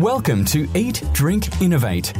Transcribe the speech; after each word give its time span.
Welcome 0.00 0.46
to 0.46 0.66
Eat, 0.74 1.02
Drink, 1.12 1.60
Innovate, 1.60 2.14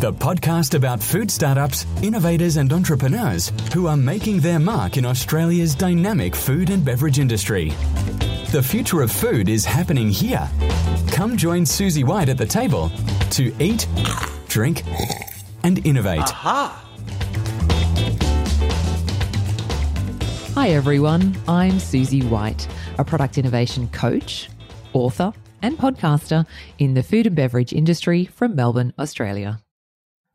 the 0.00 0.10
podcast 0.10 0.72
about 0.72 1.02
food 1.02 1.30
startups, 1.30 1.84
innovators, 2.02 2.56
and 2.56 2.72
entrepreneurs 2.72 3.52
who 3.74 3.88
are 3.88 3.96
making 3.98 4.40
their 4.40 4.58
mark 4.58 4.96
in 4.96 5.04
Australia's 5.04 5.74
dynamic 5.74 6.34
food 6.34 6.70
and 6.70 6.82
beverage 6.82 7.18
industry. 7.18 7.74
The 8.52 8.62
future 8.66 9.02
of 9.02 9.12
food 9.12 9.50
is 9.50 9.66
happening 9.66 10.08
here. 10.08 10.48
Come 11.08 11.36
join 11.36 11.66
Susie 11.66 12.04
White 12.04 12.30
at 12.30 12.38
the 12.38 12.46
table 12.46 12.90
to 13.32 13.54
eat, 13.58 13.86
drink, 14.48 14.82
and 15.62 15.84
innovate. 15.86 16.20
Aha! 16.20 16.86
Hi, 20.54 20.70
everyone. 20.70 21.36
I'm 21.46 21.80
Susie 21.80 22.22
White, 22.22 22.66
a 22.96 23.04
product 23.04 23.36
innovation 23.36 23.88
coach, 23.88 24.48
author, 24.94 25.34
and 25.62 25.78
podcaster 25.78 26.46
in 26.78 26.94
the 26.94 27.02
food 27.02 27.26
and 27.26 27.36
beverage 27.36 27.72
industry 27.72 28.24
from 28.24 28.54
Melbourne, 28.54 28.92
Australia. 28.98 29.60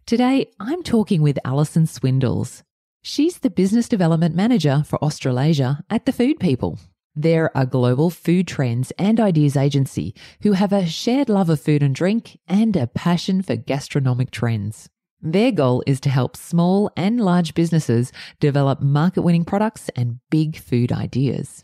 Today, 0.06 0.52
I'm 0.60 0.84
talking 0.84 1.22
with 1.22 1.40
Alison 1.44 1.88
Swindles. 1.88 2.64
She's 3.02 3.40
the 3.40 3.50
Business 3.50 3.88
Development 3.88 4.36
Manager 4.36 4.84
for 4.86 5.04
Australasia 5.04 5.84
at 5.90 6.06
The 6.06 6.12
Food 6.12 6.40
People. 6.40 6.80
They're 7.16 7.52
a 7.56 7.66
global 7.66 8.10
food 8.10 8.48
trends 8.48 8.92
and 8.98 9.20
ideas 9.20 9.56
agency 9.56 10.14
who 10.42 10.52
have 10.52 10.74
a 10.74 10.86
shared 10.86 11.30
love 11.30 11.50
of 11.50 11.62
food 11.62 11.82
and 11.82 11.96
drink 11.96 12.38
and 12.48 12.76
a 12.76 12.88
passion 12.88 13.42
for 13.42 13.56
gastronomic 13.56 14.32
trends. 14.32 14.90
Their 15.22 15.52
goal 15.52 15.84
is 15.88 16.00
to 16.02 16.10
help 16.10 16.36
small 16.36 16.92
and 16.98 17.20
large 17.20 17.54
businesses 17.54 18.12
develop 18.40 18.82
market 18.82 19.22
winning 19.22 19.46
products 19.46 19.90
and 19.96 20.20
big 20.30 20.58
food 20.58 20.92
ideas. 20.92 21.64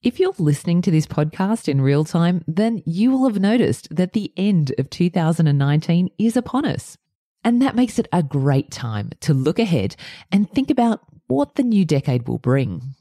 If 0.00 0.20
you're 0.20 0.32
listening 0.38 0.80
to 0.82 0.92
this 0.92 1.08
podcast 1.08 1.66
in 1.66 1.80
real 1.80 2.04
time, 2.04 2.44
then 2.46 2.84
you 2.86 3.10
will 3.10 3.28
have 3.28 3.40
noticed 3.40 3.88
that 3.90 4.12
the 4.12 4.32
end 4.36 4.72
of 4.78 4.90
2019 4.90 6.10
is 6.18 6.36
upon 6.36 6.64
us. 6.64 6.96
And 7.42 7.60
that 7.62 7.74
makes 7.74 7.98
it 7.98 8.06
a 8.12 8.22
great 8.22 8.70
time 8.70 9.10
to 9.22 9.34
look 9.34 9.58
ahead 9.58 9.96
and 10.30 10.48
think 10.48 10.70
about 10.70 11.00
what 11.26 11.56
the 11.56 11.64
new 11.64 11.84
decade 11.84 12.28
will 12.28 12.38
bring. 12.38 12.94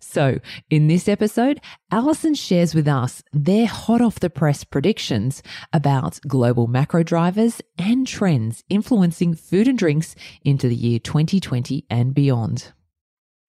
So, 0.00 0.40
in 0.70 0.88
this 0.88 1.08
episode, 1.08 1.60
Alison 1.92 2.34
shares 2.34 2.74
with 2.74 2.88
us 2.88 3.22
their 3.32 3.66
hot 3.68 4.00
off 4.00 4.18
the 4.18 4.28
press 4.28 4.64
predictions 4.64 5.44
about 5.72 6.18
global 6.26 6.66
macro 6.66 7.04
drivers 7.04 7.62
and 7.78 8.08
trends 8.08 8.64
influencing 8.68 9.34
food 9.34 9.68
and 9.68 9.78
drinks 9.78 10.16
into 10.42 10.68
the 10.68 10.74
year 10.74 10.98
2020 10.98 11.86
and 11.88 12.12
beyond 12.12 12.72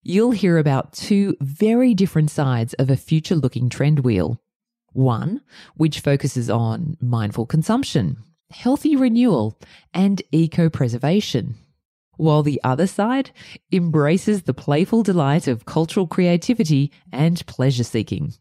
you'll 0.03 0.31
hear 0.31 0.57
about 0.57 0.93
two 0.93 1.35
very 1.41 1.93
different 1.93 2.31
sides 2.31 2.73
of 2.75 2.89
a 2.89 2.97
future 2.97 3.35
looking 3.35 3.69
trend 3.69 3.99
wheel. 3.99 4.41
One, 4.93 5.41
which 5.75 5.99
focuses 5.99 6.49
on 6.49 6.97
mindful 6.99 7.45
consumption, 7.45 8.17
healthy 8.51 8.95
renewal, 8.95 9.59
and 9.93 10.21
eco 10.31 10.69
preservation. 10.69 11.55
While 12.17 12.43
the 12.43 12.59
other 12.63 12.87
side 12.87 13.31
embraces 13.71 14.43
the 14.43 14.53
playful 14.53 15.01
delight 15.01 15.47
of 15.47 15.65
cultural 15.65 16.07
creativity 16.07 16.91
and 17.11 17.45
pleasure 17.47 17.83
seeking. 17.83 18.33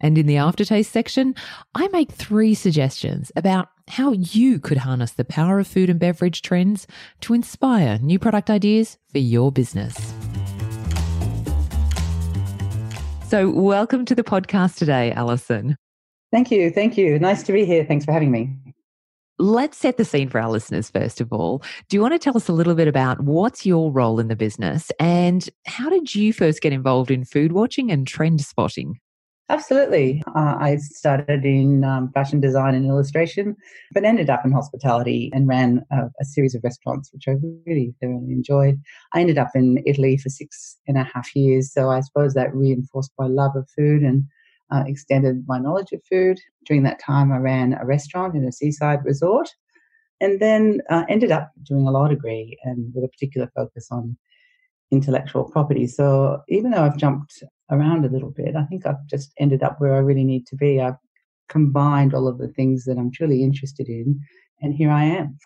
And 0.00 0.18
in 0.18 0.26
the 0.26 0.36
aftertaste 0.36 0.92
section, 0.92 1.34
I 1.74 1.88
make 1.88 2.10
three 2.10 2.54
suggestions 2.54 3.30
about 3.36 3.68
how 3.88 4.12
you 4.12 4.58
could 4.58 4.78
harness 4.78 5.12
the 5.12 5.24
power 5.24 5.60
of 5.60 5.68
food 5.68 5.88
and 5.88 6.00
beverage 6.00 6.42
trends 6.42 6.86
to 7.20 7.34
inspire 7.34 7.98
new 7.98 8.18
product 8.18 8.50
ideas 8.50 8.98
for 9.10 9.18
your 9.18 9.52
business. 9.52 10.12
So, 13.32 13.48
welcome 13.48 14.04
to 14.04 14.14
the 14.14 14.22
podcast 14.22 14.76
today, 14.76 15.10
Alison. 15.12 15.78
Thank 16.32 16.50
you. 16.50 16.70
Thank 16.70 16.98
you. 16.98 17.18
Nice 17.18 17.42
to 17.44 17.52
be 17.54 17.64
here. 17.64 17.82
Thanks 17.82 18.04
for 18.04 18.12
having 18.12 18.30
me. 18.30 18.54
Let's 19.38 19.78
set 19.78 19.96
the 19.96 20.04
scene 20.04 20.28
for 20.28 20.38
our 20.38 20.50
listeners, 20.50 20.90
first 20.90 21.18
of 21.18 21.32
all. 21.32 21.62
Do 21.88 21.96
you 21.96 22.02
want 22.02 22.12
to 22.12 22.18
tell 22.18 22.36
us 22.36 22.50
a 22.50 22.52
little 22.52 22.74
bit 22.74 22.88
about 22.88 23.22
what's 23.22 23.64
your 23.64 23.90
role 23.90 24.20
in 24.20 24.28
the 24.28 24.36
business 24.36 24.92
and 25.00 25.48
how 25.64 25.88
did 25.88 26.14
you 26.14 26.34
first 26.34 26.60
get 26.60 26.74
involved 26.74 27.10
in 27.10 27.24
food 27.24 27.52
watching 27.52 27.90
and 27.90 28.06
trend 28.06 28.42
spotting? 28.42 29.00
Absolutely. 29.52 30.22
Uh, 30.34 30.56
I 30.58 30.76
started 30.76 31.44
in 31.44 31.84
um, 31.84 32.10
fashion 32.14 32.40
design 32.40 32.74
and 32.74 32.86
illustration, 32.86 33.54
but 33.92 34.02
ended 34.02 34.30
up 34.30 34.46
in 34.46 34.50
hospitality 34.50 35.30
and 35.34 35.46
ran 35.46 35.84
a, 35.92 36.04
a, 36.18 36.24
series 36.24 36.54
of 36.54 36.64
restaurants, 36.64 37.12
which 37.12 37.28
I 37.28 37.32
really 37.66 37.94
thoroughly 38.00 38.32
enjoyed. 38.32 38.80
I 39.12 39.20
ended 39.20 39.36
up 39.36 39.50
in 39.54 39.82
Italy 39.84 40.16
for 40.16 40.30
six 40.30 40.78
and 40.88 40.96
a 40.96 41.04
half 41.04 41.36
years, 41.36 41.70
so 41.70 41.90
I 41.90 42.00
suppose 42.00 42.32
that 42.32 42.54
reinforced 42.54 43.12
my 43.18 43.26
love 43.26 43.54
of 43.54 43.68
food 43.76 44.00
and 44.00 44.24
uh, 44.70 44.84
extended 44.86 45.44
my 45.46 45.58
knowledge 45.58 45.92
of 45.92 46.00
food. 46.10 46.38
During 46.64 46.84
that 46.84 46.98
time, 46.98 47.30
I 47.30 47.36
ran 47.36 47.74
a 47.74 47.84
restaurant 47.84 48.34
in 48.34 48.44
a 48.44 48.52
seaside 48.52 49.04
resort 49.04 49.50
and 50.22 50.40
then 50.40 50.80
uh, 50.88 51.04
ended 51.10 51.30
up 51.30 51.50
doing 51.62 51.86
a 51.86 51.90
law 51.90 52.08
degree 52.08 52.58
and 52.64 52.90
with 52.94 53.04
a 53.04 53.08
particular 53.08 53.50
focus 53.54 53.88
on 53.90 54.16
intellectual 54.90 55.44
property. 55.44 55.86
So 55.86 56.40
even 56.48 56.70
though 56.70 56.84
I've 56.84 56.96
jumped 56.96 57.42
around 57.72 58.04
a 58.04 58.08
little 58.08 58.30
bit. 58.30 58.54
I 58.54 58.64
think 58.64 58.86
I've 58.86 59.04
just 59.08 59.32
ended 59.38 59.62
up 59.62 59.80
where 59.80 59.94
I 59.94 59.98
really 59.98 60.24
need 60.24 60.46
to 60.48 60.56
be. 60.56 60.80
I've 60.80 60.98
combined 61.48 62.14
all 62.14 62.28
of 62.28 62.38
the 62.38 62.48
things 62.48 62.84
that 62.84 62.98
I'm 62.98 63.10
truly 63.10 63.42
interested 63.42 63.88
in, 63.88 64.20
and 64.60 64.74
here 64.74 64.90
I 64.90 65.04
am. 65.04 65.38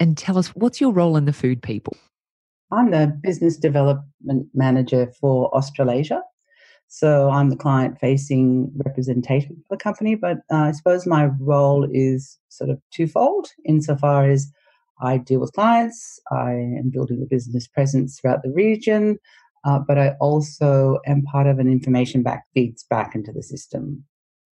And 0.00 0.18
tell 0.18 0.36
us, 0.36 0.48
what's 0.48 0.80
your 0.80 0.92
role 0.92 1.16
in 1.16 1.24
the 1.24 1.32
Food 1.32 1.62
People? 1.62 1.96
I'm 2.70 2.90
the 2.90 3.18
business 3.22 3.56
development 3.56 4.48
manager 4.54 5.12
for 5.20 5.54
Australasia. 5.54 6.22
So 6.88 7.30
I'm 7.30 7.48
the 7.48 7.56
client 7.56 7.98
facing 7.98 8.70
representation 8.84 9.56
for 9.66 9.76
the 9.76 9.82
company, 9.82 10.14
but 10.14 10.38
uh, 10.52 10.56
I 10.56 10.72
suppose 10.72 11.06
my 11.06 11.26
role 11.40 11.88
is 11.90 12.38
sort 12.50 12.68
of 12.68 12.78
twofold 12.92 13.48
insofar 13.64 14.28
as 14.28 14.50
I 15.00 15.18
deal 15.18 15.40
with 15.40 15.52
clients, 15.52 16.20
I 16.30 16.52
am 16.52 16.90
building 16.90 17.22
a 17.22 17.26
business 17.26 17.66
presence 17.66 18.20
throughout 18.20 18.42
the 18.42 18.52
region, 18.52 19.18
uh, 19.64 19.78
but 19.78 19.98
I 19.98 20.10
also 20.20 20.98
am 21.06 21.22
part 21.22 21.46
of 21.46 21.58
an 21.58 21.68
information 21.68 22.22
back 22.22 22.44
feeds 22.54 22.84
back 22.84 23.14
into 23.14 23.32
the 23.32 23.42
system. 23.42 24.04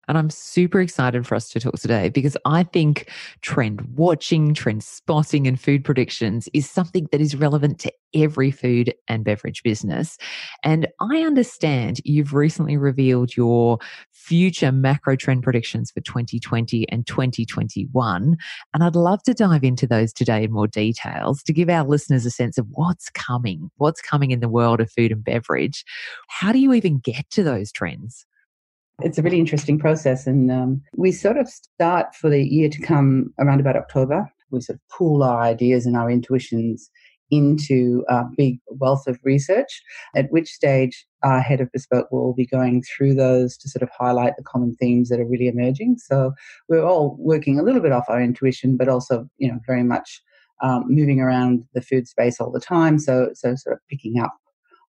And 0.09 0.17
I'm 0.17 0.31
super 0.31 0.81
excited 0.81 1.27
for 1.27 1.35
us 1.35 1.49
to 1.49 1.59
talk 1.59 1.75
today 1.75 2.09
because 2.09 2.35
I 2.43 2.63
think 2.63 3.11
trend 3.41 3.81
watching, 3.95 4.55
trend 4.55 4.83
spotting, 4.83 5.45
and 5.45 5.61
food 5.61 5.85
predictions 5.85 6.49
is 6.51 6.67
something 6.67 7.07
that 7.11 7.21
is 7.21 7.35
relevant 7.35 7.77
to 7.81 7.93
every 8.15 8.49
food 8.49 8.91
and 9.07 9.23
beverage 9.23 9.61
business. 9.61 10.17
And 10.63 10.87
I 10.99 11.19
understand 11.19 12.01
you've 12.03 12.33
recently 12.33 12.75
revealed 12.75 13.37
your 13.37 13.77
future 14.11 14.71
macro 14.71 15.15
trend 15.15 15.43
predictions 15.43 15.91
for 15.91 16.01
2020 16.01 16.89
and 16.89 17.05
2021. 17.05 18.35
And 18.73 18.83
I'd 18.83 18.95
love 18.95 19.21
to 19.23 19.35
dive 19.35 19.63
into 19.63 19.85
those 19.85 20.11
today 20.11 20.43
in 20.43 20.51
more 20.51 20.67
details 20.67 21.43
to 21.43 21.53
give 21.53 21.69
our 21.69 21.85
listeners 21.85 22.25
a 22.25 22.31
sense 22.31 22.57
of 22.57 22.65
what's 22.71 23.11
coming, 23.11 23.69
what's 23.77 24.01
coming 24.01 24.31
in 24.31 24.39
the 24.39 24.49
world 24.49 24.81
of 24.81 24.91
food 24.91 25.11
and 25.11 25.23
beverage. 25.23 25.85
How 26.29 26.51
do 26.51 26.57
you 26.57 26.73
even 26.73 26.97
get 26.97 27.29
to 27.29 27.43
those 27.43 27.71
trends? 27.71 28.25
It's 29.01 29.17
a 29.17 29.21
really 29.21 29.39
interesting 29.39 29.79
process. 29.79 30.27
And 30.27 30.51
um, 30.51 30.81
we 30.95 31.11
sort 31.11 31.37
of 31.37 31.47
start 31.47 32.15
for 32.15 32.29
the 32.29 32.43
year 32.43 32.69
to 32.69 32.81
come 32.81 33.33
around 33.39 33.59
about 33.59 33.75
October. 33.75 34.31
We 34.51 34.61
sort 34.61 34.75
of 34.75 34.87
pool 34.89 35.23
our 35.23 35.41
ideas 35.41 35.85
and 35.85 35.95
our 35.95 36.09
intuitions 36.09 36.89
into 37.31 38.03
a 38.09 38.23
big 38.35 38.59
wealth 38.67 39.05
of 39.07 39.19
research, 39.23 39.83
at 40.15 40.31
which 40.31 40.49
stage 40.49 41.05
our 41.23 41.41
head 41.41 41.61
of 41.61 41.71
bespoke 41.71 42.11
will 42.11 42.33
be 42.33 42.45
going 42.45 42.81
through 42.81 43.13
those 43.13 43.55
to 43.57 43.69
sort 43.69 43.83
of 43.83 43.89
highlight 43.97 44.35
the 44.35 44.43
common 44.43 44.75
themes 44.75 45.09
that 45.09 45.19
are 45.19 45.27
really 45.27 45.47
emerging. 45.47 45.97
So 45.99 46.33
we're 46.67 46.83
all 46.83 47.15
working 47.19 47.59
a 47.59 47.63
little 47.63 47.81
bit 47.81 47.91
off 47.91 48.09
our 48.09 48.21
intuition, 48.21 48.77
but 48.77 48.89
also, 48.89 49.29
you 49.37 49.47
know, 49.47 49.59
very 49.67 49.83
much 49.83 50.21
um, 50.63 50.85
moving 50.87 51.19
around 51.19 51.63
the 51.73 51.81
food 51.81 52.07
space 52.07 52.39
all 52.39 52.51
the 52.51 52.59
time. 52.59 52.97
So, 52.99 53.29
so 53.33 53.55
sort 53.55 53.75
of 53.75 53.79
picking 53.89 54.19
up 54.19 54.33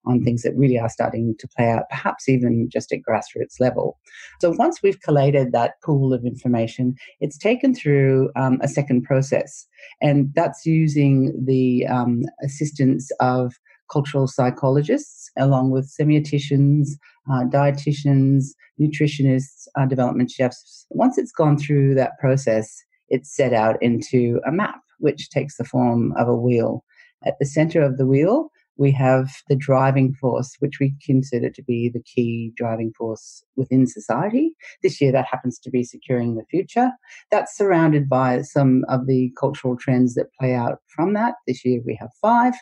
on 0.06 0.23
things 0.23 0.43
that 0.43 0.56
really 0.56 0.79
are 0.79 0.88
starting 0.88 1.35
to 1.38 1.49
play 1.56 1.69
out, 1.69 1.85
perhaps 1.91 2.29
even 2.29 2.69
just 2.70 2.93
at 2.93 3.00
grassroots 3.08 3.61
level. 3.61 3.99
So 4.41 4.50
once 4.50 4.82
we've 4.82 5.00
collated 5.00 5.52
that 5.52 5.75
pool 5.85 6.12
of 6.12 6.25
information, 6.25 6.94
it's 7.20 7.38
taken 7.38 7.75
through 7.75 8.31
um, 8.37 8.58
a 8.62 8.69
second 8.69 9.02
process, 9.02 9.67
and 10.00 10.31
that's 10.35 10.64
using 10.67 11.32
the 11.44 11.87
um, 11.87 12.23
assistance 12.43 13.11
of 13.20 13.55
cultural 13.91 14.26
psychologists, 14.26 15.31
along 15.37 15.70
with 15.70 15.93
semioticians, 16.00 16.91
uh, 17.31 17.44
dietitians, 17.44 18.44
nutritionists, 18.81 19.67
uh, 19.79 19.87
development 19.87 20.31
chefs. 20.31 20.87
Once 20.91 21.19
it's 21.19 21.32
gone 21.32 21.58
through 21.58 21.94
that 21.94 22.12
process, 22.19 22.82
it's 23.08 23.35
set 23.35 23.52
out 23.52 23.76
into 23.82 24.41
a 24.47 24.52
map, 24.52 24.81
which 24.99 25.31
takes 25.31 25.56
the 25.56 25.64
form 25.64 26.12
of 26.17 26.29
a 26.29 26.37
wheel. 26.37 26.85
At 27.26 27.35
the 27.38 27.47
center 27.47 27.82
of 27.82 27.99
the 27.99 28.06
wheel 28.06 28.50
we 28.81 28.91
have 28.93 29.31
the 29.49 29.55
driving 29.55 30.15
force, 30.15 30.56
which 30.59 30.81
we 30.81 30.94
consider 31.05 31.50
to 31.50 31.62
be 31.62 31.91
the 31.91 32.03
key 32.03 32.53
driving 32.56 32.93
force 32.97 33.44
within 33.55 33.87
society. 33.87 34.53
This 34.82 35.00
year, 35.00 35.12
that 35.12 35.27
happens 35.31 35.59
to 35.61 35.71
be 35.71 35.85
securing 35.85 36.35
the 36.35 36.47
future. 36.50 36.91
That's 37.31 37.55
surrounded 37.56 38.09
by 38.09 38.41
some 38.41 38.85
of 38.88 39.06
the 39.06 39.32
cultural 39.38 39.77
trends 39.77 40.15
that 40.15 40.32
play 40.41 40.55
out 40.55 40.79
from 40.88 41.12
that. 41.12 41.35
This 41.47 41.62
year, 41.65 41.81
we 41.85 41.97
have 42.00 42.11
five. 42.21 42.55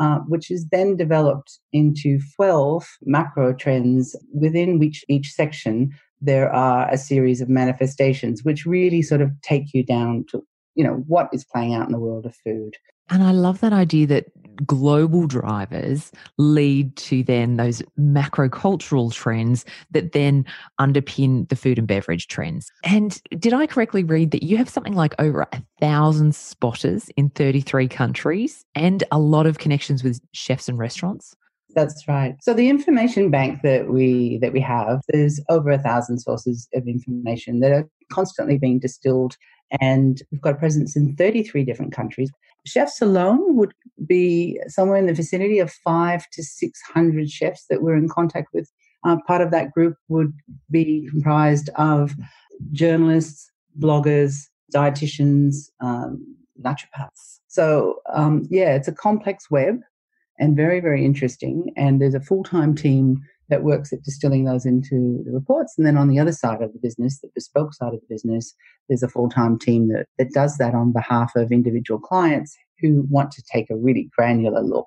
uh, 0.00 0.20
which 0.28 0.50
is 0.50 0.66
then 0.70 0.96
developed 0.96 1.58
into 1.74 2.18
12 2.36 2.86
macro 3.02 3.52
trends 3.52 4.16
within 4.32 4.78
which 4.78 5.04
each 5.10 5.30
section 5.30 5.90
there 6.22 6.50
are 6.50 6.88
a 6.90 6.96
series 6.96 7.42
of 7.42 7.50
manifestations 7.50 8.42
which 8.42 8.64
really 8.64 9.02
sort 9.02 9.20
of 9.20 9.30
take 9.42 9.74
you 9.74 9.84
down 9.84 10.24
to 10.30 10.42
you 10.74 10.84
know 10.84 11.04
what 11.06 11.28
is 11.34 11.44
playing 11.44 11.74
out 11.74 11.86
in 11.86 11.92
the 11.92 11.98
world 11.98 12.24
of 12.24 12.34
food 12.36 12.76
and 13.10 13.22
I 13.22 13.32
love 13.32 13.60
that 13.60 13.72
idea 13.72 14.06
that 14.08 14.26
global 14.66 15.26
drivers 15.26 16.12
lead 16.38 16.94
to 16.96 17.22
then 17.22 17.56
those 17.56 17.82
macro 17.96 18.48
cultural 18.48 19.10
trends 19.10 19.64
that 19.90 20.12
then 20.12 20.44
underpin 20.78 21.48
the 21.48 21.56
food 21.56 21.78
and 21.78 21.86
beverage 21.86 22.28
trends. 22.28 22.70
And 22.84 23.20
did 23.38 23.52
I 23.52 23.66
correctly 23.66 24.04
read 24.04 24.30
that 24.32 24.42
you 24.42 24.56
have 24.56 24.68
something 24.68 24.94
like 24.94 25.14
over 25.18 25.42
a 25.52 25.62
thousand 25.80 26.34
spotters 26.34 27.08
in 27.16 27.30
33 27.30 27.88
countries 27.88 28.64
and 28.74 29.02
a 29.10 29.18
lot 29.18 29.46
of 29.46 29.58
connections 29.58 30.04
with 30.04 30.20
chefs 30.32 30.68
and 30.68 30.78
restaurants? 30.78 31.34
That's 31.74 32.06
right. 32.08 32.34
So 32.42 32.52
the 32.52 32.68
information 32.68 33.30
bank 33.30 33.60
that 33.62 33.88
we 33.88 34.38
that 34.38 34.52
we 34.52 34.60
have, 34.60 35.00
there's 35.08 35.40
over 35.48 35.70
a 35.70 35.78
thousand 35.78 36.18
sources 36.18 36.68
of 36.74 36.88
information 36.88 37.60
that 37.60 37.70
are 37.70 37.88
constantly 38.10 38.58
being 38.58 38.80
distilled 38.80 39.36
and 39.80 40.20
we've 40.30 40.40
got 40.40 40.54
a 40.54 40.58
presence 40.58 40.96
in 40.96 41.14
33 41.16 41.64
different 41.64 41.92
countries. 41.92 42.30
Chefs 42.66 43.00
alone 43.00 43.56
would 43.56 43.72
be 44.06 44.60
somewhere 44.68 44.98
in 44.98 45.06
the 45.06 45.14
vicinity 45.14 45.58
of 45.58 45.72
five 45.72 46.28
to 46.32 46.42
600 46.42 47.30
chefs 47.30 47.66
that 47.68 47.82
we're 47.82 47.96
in 47.96 48.08
contact 48.08 48.48
with. 48.52 48.70
Uh, 49.04 49.16
part 49.26 49.40
of 49.40 49.50
that 49.50 49.72
group 49.72 49.96
would 50.08 50.32
be 50.70 51.08
comprised 51.10 51.70
of 51.76 52.14
journalists, 52.72 53.50
bloggers, 53.78 54.46
dietitians, 54.74 55.70
um, 55.80 56.36
naturopaths. 56.62 57.40
So, 57.48 58.00
um, 58.12 58.46
yeah, 58.50 58.74
it's 58.74 58.88
a 58.88 58.92
complex 58.92 59.50
web 59.50 59.80
and 60.38 60.56
very, 60.56 60.80
very 60.80 61.04
interesting. 61.04 61.72
And 61.76 62.00
there's 62.00 62.14
a 62.14 62.20
full 62.20 62.44
time 62.44 62.74
team 62.74 63.22
that 63.50 63.64
works 63.64 63.92
at 63.92 64.02
distilling 64.02 64.44
those 64.44 64.64
into 64.64 65.22
the 65.24 65.32
reports. 65.32 65.74
And 65.76 65.86
then 65.86 65.96
on 65.96 66.08
the 66.08 66.18
other 66.18 66.32
side 66.32 66.62
of 66.62 66.72
the 66.72 66.78
business, 66.78 67.20
the 67.20 67.30
bespoke 67.34 67.74
side 67.74 67.92
of 67.92 68.00
the 68.00 68.14
business, 68.14 68.54
there's 68.88 69.02
a 69.02 69.08
full 69.08 69.28
time 69.28 69.58
team 69.58 69.88
that, 69.88 70.06
that 70.18 70.32
does 70.32 70.56
that 70.58 70.74
on 70.74 70.92
behalf 70.92 71.32
of 71.36 71.52
individual 71.52 72.00
clients 72.00 72.56
who 72.80 73.06
want 73.10 73.30
to 73.32 73.42
take 73.52 73.68
a 73.68 73.76
really 73.76 74.08
granular 74.16 74.62
look 74.62 74.86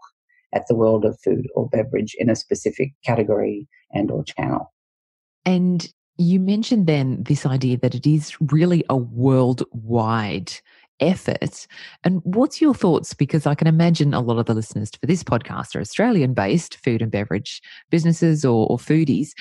at 0.53 0.65
the 0.67 0.75
world 0.75 1.05
of 1.05 1.19
food 1.23 1.47
or 1.55 1.69
beverage 1.69 2.15
in 2.17 2.29
a 2.29 2.35
specific 2.35 2.93
category 3.05 3.67
and 3.91 4.09
or 4.09 4.23
channel. 4.23 4.71
And 5.45 5.91
you 6.17 6.39
mentioned 6.39 6.87
then 6.87 7.23
this 7.23 7.45
idea 7.45 7.77
that 7.77 7.95
it 7.95 8.07
is 8.07 8.35
really 8.39 8.83
a 8.89 8.95
worldwide 8.95 10.53
effort. 11.03 11.67
And 12.03 12.21
what's 12.23 12.61
your 12.61 12.73
thoughts? 12.73 13.13
Because 13.13 13.45
I 13.45 13.55
can 13.55 13.67
imagine 13.67 14.13
a 14.13 14.21
lot 14.21 14.39
of 14.39 14.45
the 14.45 14.53
listeners 14.53 14.91
for 14.99 15.05
this 15.05 15.23
podcast 15.23 15.75
are 15.75 15.81
Australian 15.81 16.33
based 16.33 16.77
food 16.83 17.01
and 17.01 17.11
beverage 17.11 17.61
businesses 17.89 18.43
or, 18.45 18.67
or 18.69 18.77
foodies. 18.77 19.31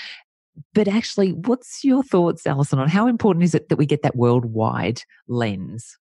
But 0.74 0.88
actually, 0.88 1.32
what's 1.32 1.82
your 1.82 2.02
thoughts, 2.02 2.46
Alison, 2.46 2.78
on 2.78 2.88
how 2.88 3.06
important 3.06 3.44
is 3.44 3.54
it 3.54 3.68
that 3.68 3.76
we 3.76 3.86
get 3.86 4.02
that 4.02 4.16
worldwide 4.16 5.02
lens? 5.26 5.96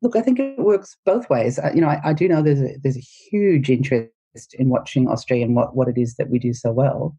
Look, 0.00 0.16
I 0.16 0.22
think 0.22 0.38
it 0.38 0.58
works 0.58 0.96
both 1.04 1.28
ways. 1.28 1.58
You 1.74 1.80
know, 1.80 1.88
I, 1.88 2.00
I, 2.04 2.12
do 2.12 2.28
know 2.28 2.40
there's 2.40 2.60
a, 2.60 2.76
there's 2.82 2.96
a 2.96 3.00
huge 3.00 3.68
interest 3.68 4.10
in 4.54 4.68
watching 4.68 5.08
Australia 5.08 5.44
and 5.44 5.56
what, 5.56 5.74
what 5.74 5.88
it 5.88 5.98
is 5.98 6.14
that 6.16 6.30
we 6.30 6.38
do 6.38 6.54
so 6.54 6.70
well. 6.70 7.16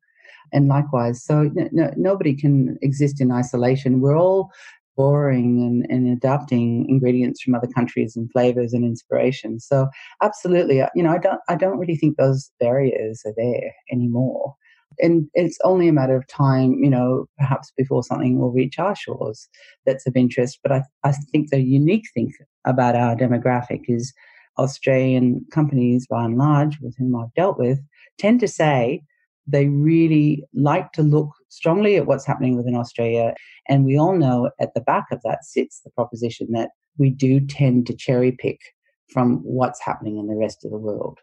And 0.51 0.67
likewise, 0.67 1.23
so 1.23 1.51
no, 1.53 1.93
nobody 1.95 2.33
can 2.33 2.77
exist 2.81 3.21
in 3.21 3.31
isolation. 3.31 3.99
We're 3.99 4.17
all 4.17 4.51
exploring 4.99 5.61
and, 5.61 5.85
and 5.89 6.11
adapting 6.11 6.85
ingredients 6.89 7.41
from 7.41 7.55
other 7.55 7.67
countries 7.67 8.17
and 8.17 8.29
flavors 8.31 8.73
and 8.73 8.83
inspiration. 8.83 9.59
So 9.59 9.87
absolutely, 10.21 10.81
uh, 10.81 10.89
you 10.93 11.03
know, 11.03 11.11
I 11.11 11.17
don't 11.19 11.39
I 11.47 11.55
don't 11.55 11.77
really 11.77 11.95
think 11.95 12.17
those 12.17 12.51
barriers 12.59 13.21
are 13.25 13.33
there 13.37 13.73
anymore. 13.91 14.55
And 15.01 15.27
it's 15.33 15.57
only 15.63 15.87
a 15.87 15.93
matter 15.93 16.17
of 16.17 16.27
time, 16.27 16.73
you 16.83 16.89
know, 16.89 17.27
perhaps 17.37 17.71
before 17.77 18.03
something 18.03 18.37
will 18.37 18.51
reach 18.51 18.77
our 18.77 18.95
shores 18.95 19.47
that's 19.85 20.05
of 20.05 20.17
interest. 20.17 20.59
But 20.63 20.73
I, 20.73 20.83
I 21.05 21.13
think 21.31 21.49
the 21.49 21.61
unique 21.61 22.07
thing 22.13 22.33
about 22.65 22.95
our 22.95 23.15
demographic 23.15 23.83
is 23.87 24.13
Australian 24.57 25.45
companies, 25.51 26.07
by 26.09 26.25
and 26.25 26.37
large, 26.37 26.77
with 26.81 26.95
whom 26.97 27.15
I've 27.15 27.33
dealt 27.35 27.57
with, 27.57 27.79
tend 28.17 28.41
to 28.41 28.47
say 28.49 29.03
they 29.51 29.67
really 29.67 30.43
like 30.53 30.91
to 30.93 31.03
look 31.03 31.29
strongly 31.49 31.95
at 31.95 32.05
what's 32.05 32.25
happening 32.25 32.55
within 32.55 32.75
Australia. 32.75 33.33
And 33.67 33.85
we 33.85 33.97
all 33.97 34.15
know 34.15 34.51
at 34.59 34.73
the 34.73 34.81
back 34.81 35.05
of 35.11 35.21
that 35.23 35.43
sits 35.43 35.81
the 35.83 35.91
proposition 35.91 36.47
that 36.51 36.69
we 36.97 37.09
do 37.09 37.39
tend 37.39 37.87
to 37.87 37.95
cherry 37.95 38.31
pick 38.31 38.59
from 39.11 39.37
what's 39.43 39.81
happening 39.81 40.17
in 40.17 40.27
the 40.27 40.35
rest 40.35 40.63
of 40.63 40.71
the 40.71 40.77
world. 40.77 41.19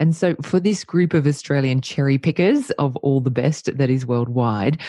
And 0.00 0.14
so, 0.14 0.34
for 0.42 0.58
this 0.58 0.84
group 0.84 1.14
of 1.14 1.26
Australian 1.26 1.80
cherry 1.80 2.18
pickers 2.18 2.70
of 2.72 2.96
all 2.96 3.20
the 3.20 3.30
best 3.30 3.76
that 3.76 3.90
is 3.90 4.04
worldwide, 4.04 4.80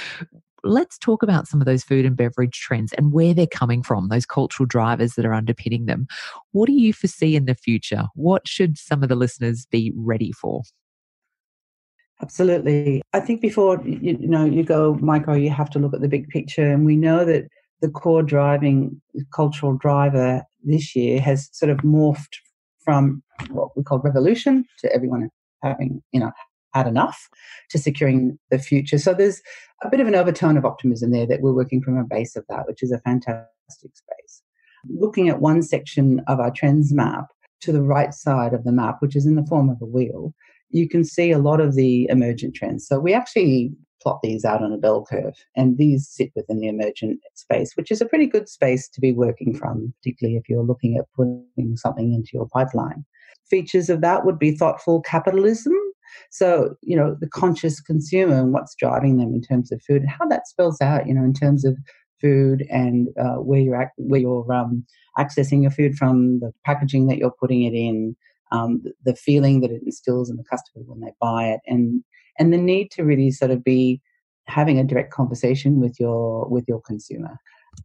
let's 0.64 0.98
talk 0.98 1.22
about 1.22 1.48
some 1.48 1.62
of 1.62 1.66
those 1.66 1.84
food 1.84 2.06
and 2.06 2.18
beverage 2.18 2.60
trends 2.60 2.92
and 2.94 3.14
where 3.14 3.34
they're 3.34 3.46
coming 3.46 3.84
from, 3.84 4.10
those 4.10 4.26
cultural 4.26 4.66
drivers 4.66 5.14
that 5.14 5.26
are 5.26 5.34
underpinning 5.34 5.86
them. 5.86 6.08
What 6.54 6.66
do 6.66 6.74
you 6.74 6.92
foresee 6.92 7.36
in 7.36 7.46
the 7.46 7.54
future? 7.54 8.06
What 8.16 8.48
should 8.48 8.78
some 8.78 9.04
of 9.04 9.10
the 9.10 9.16
listeners 9.16 9.68
be 9.68 9.94
ready 9.96 10.32
for? 10.32 10.64
Absolutely. 12.22 13.02
I 13.14 13.20
think 13.20 13.42
before 13.42 13.82
you, 13.86 14.18
know 14.18 14.46
you 14.46 14.64
go 14.64 14.96
micro, 15.02 15.34
you 15.34 15.50
have 15.50 15.70
to 15.72 15.80
look 15.80 15.94
at 15.94 16.02
the 16.02 16.08
big 16.08 16.30
picture, 16.30 16.72
and 16.72 16.86
we 16.86 16.96
know 16.96 17.26
that 17.26 17.48
the 17.82 17.90
core 17.90 18.24
driving 18.24 19.02
cultural 19.34 19.74
driver 19.74 20.44
this 20.64 20.96
year 20.96 21.20
has 21.20 21.50
sort 21.52 21.70
of 21.70 21.80
morphed 21.80 22.38
from 22.84 23.22
what 23.50 23.76
we 23.76 23.84
call 23.84 24.00
revolution 24.00 24.66
to 24.80 24.94
everyone 24.94 25.30
having 25.62 26.02
you 26.12 26.20
know 26.20 26.32
had 26.74 26.88
enough 26.88 27.30
to 27.70 27.78
securing 27.78 28.38
the 28.52 28.60
future. 28.60 28.98
So 28.98 29.14
there's 29.14 29.42
a 29.84 29.90
bit 29.90 30.00
of 30.00 30.08
an 30.08 30.16
overtone 30.16 30.58
of 30.58 30.66
optimism 30.66 31.12
there 31.12 31.26
that 31.26 31.42
we're 31.42 31.54
working 31.54 31.82
from 31.82 31.98
a 31.98 32.04
base 32.04 32.36
of 32.36 32.46
that, 32.50 32.68
which 32.68 32.84
is 32.84 32.92
a 32.92 33.00
fantastic 33.00 33.48
space. 33.96 34.42
Looking 34.90 35.30
at 35.30 35.42
one 35.42 35.64
section 35.64 36.22
of 36.28 36.40
our 36.40 36.52
trends 36.52 36.94
map 36.94 37.26
to 37.62 37.72
the 37.72 37.82
right 37.82 38.14
side 38.14 38.54
of 38.54 38.64
the 38.66 38.72
map, 38.72 38.98
which 39.00 39.16
is 39.16 39.26
in 39.26 39.36
the 39.36 39.46
form 39.46 39.70
of 39.70 39.82
a 39.82 39.86
wheel, 39.86 40.34
you 40.70 40.88
can 40.90 41.04
see 41.04 41.32
a 41.32 41.40
lot 41.40 41.62
of 41.62 41.76
the 41.76 42.08
emergent 42.10 42.56
trends. 42.56 42.88
So 42.88 43.00
we 43.00 43.14
actually 43.14 43.72
plot 44.02 44.20
these 44.22 44.46
out 44.46 44.62
on 44.62 44.72
a 44.72 44.78
bell 44.78 45.04
curve, 45.10 45.34
and 45.56 45.78
these 45.78 46.08
sit 46.08 46.32
within 46.36 46.60
the 46.60 46.68
emergent 46.68 47.20
space, 47.34 47.72
which 47.76 47.90
is 47.90 48.02
a 48.02 48.06
pretty 48.06 48.28
good 48.28 48.48
space 48.48 48.88
to 48.90 49.02
be 49.02 49.12
working 49.12 49.56
from, 49.56 49.94
particularly 49.98 50.38
if 50.38 50.48
you're 50.48 50.64
looking 50.64 50.96
at 50.98 51.12
putting 51.16 51.76
something 51.76 52.14
into 52.14 52.30
your 52.34 52.48
pipeline. 52.50 53.04
Features 53.50 53.90
of 53.90 54.02
that 54.02 54.26
would 54.26 54.38
be 54.38 54.56
thoughtful 54.56 55.02
capitalism. 55.02 55.74
So, 56.30 56.76
you 56.82 56.96
know, 56.96 57.18
the 57.20 57.28
conscious 57.28 57.82
consumer 57.82 58.36
and 58.36 58.54
what's 58.54 58.76
driving 58.76 59.18
them 59.18 59.34
in 59.34 59.42
terms 59.42 59.72
of 59.72 59.82
food 59.82 60.04
and 60.04 60.10
how 60.10 60.28
that 60.28 60.48
spells 60.48 60.80
out, 60.82 61.08
you 61.08 61.14
know, 61.14 61.24
in 61.24 61.34
terms 61.34 61.66
of 61.66 61.76
food 62.22 62.66
and 62.70 63.10
uh, 63.20 63.36
where 63.42 63.60
you're 63.60 63.92
where 63.98 64.22
you're 64.22 64.54
um, 64.54 64.86
accessing 65.18 65.62
your 65.64 65.72
food 65.72 65.96
from, 65.96 66.40
the 66.40 66.52
packaging 66.64 67.08
that 67.08 67.18
you're 67.18 67.34
putting 67.40 67.64
it 67.64 67.74
in, 67.74 68.16
um, 68.56 68.84
the 69.04 69.16
feeling 69.16 69.62
that 69.62 69.72
it 69.72 69.82
instills 69.84 70.30
in 70.30 70.38
the 70.38 70.44
customer 70.44 70.84
when 70.86 71.02
they 71.02 71.12
buy 71.20 71.48
it, 71.48 71.60
and 71.68 72.04
and 72.40 72.54
the 72.54 72.58
need 72.58 72.92
to 72.92 73.04
really 73.04 73.32
sort 73.32 73.52
of 73.52 73.64
be 73.64 74.02
having 74.48 74.80
a 74.80 74.84
direct 74.84 75.12
conversation 75.12 75.80
with 75.80 76.00
your 76.00 76.48
with 76.48 76.66
your 76.68 76.82
consumer. 76.82 77.38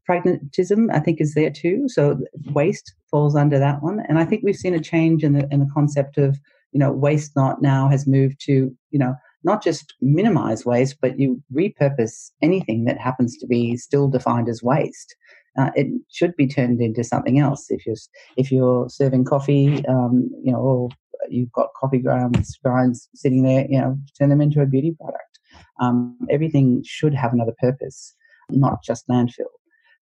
Pragmatism, 0.05 0.91
I 0.93 1.01
think, 1.01 1.21
is 1.21 1.35
there 1.35 1.51
too. 1.51 1.89
So 1.89 2.19
waste 2.53 2.95
falls 3.11 3.35
under 3.35 3.59
that 3.59 3.83
one, 3.83 4.01
and 4.09 4.19
I 4.19 4.25
think 4.25 4.43
we've 4.45 4.57
seen 4.57 4.75
a 4.75 4.81
change 4.81 5.25
in 5.25 5.33
the 5.33 5.49
in 5.51 5.61
the 5.61 5.71
concept 5.73 6.19
of 6.19 6.39
you 6.73 6.79
know 6.79 6.93
waste 6.93 7.33
not 7.37 7.61
now 7.61 7.89
has 7.89 8.07
moved 8.07 8.41
to 8.47 8.75
you 8.91 8.99
know 8.99 9.15
not 9.43 9.63
just 9.63 9.95
minimize 10.01 10.67
waste, 10.67 10.99
but 11.01 11.19
you 11.19 11.43
repurpose 11.55 12.31
anything 12.43 12.85
that 12.85 12.99
happens 12.99 13.39
to 13.39 13.47
be 13.47 13.77
still 13.77 14.09
defined 14.09 14.49
as 14.49 14.63
waste 14.63 15.17
uh, 15.59 15.71
it 15.75 15.89
should 16.11 16.35
be 16.37 16.47
turned 16.47 16.81
into 16.81 17.05
something 17.05 17.39
else. 17.39 17.67
If 17.71 17.87
you're 17.87 17.97
if 18.37 18.53
you're 18.53 18.89
serving 18.89 19.25
coffee, 19.25 19.85
um, 19.87 20.31
you 20.43 20.53
know, 20.53 20.59
or 20.59 20.89
you've 21.29 21.53
got 21.53 21.75
coffee 21.79 21.99
grounds 21.99 22.59
grinds 22.65 23.09
sitting 23.15 23.43
there, 23.43 23.67
you 23.69 23.81
know, 23.81 23.99
turn 24.19 24.31
them 24.31 24.41
into 24.41 24.61
a 24.61 24.67
beauty 24.67 24.97
product. 25.01 25.39
Um, 25.81 26.17
everything 26.31 26.83
should 26.87 27.15
have 27.15 27.33
another 27.33 27.55
purpose, 27.59 28.15
not 28.51 28.83
just 28.83 29.09
landfill. 29.09 29.47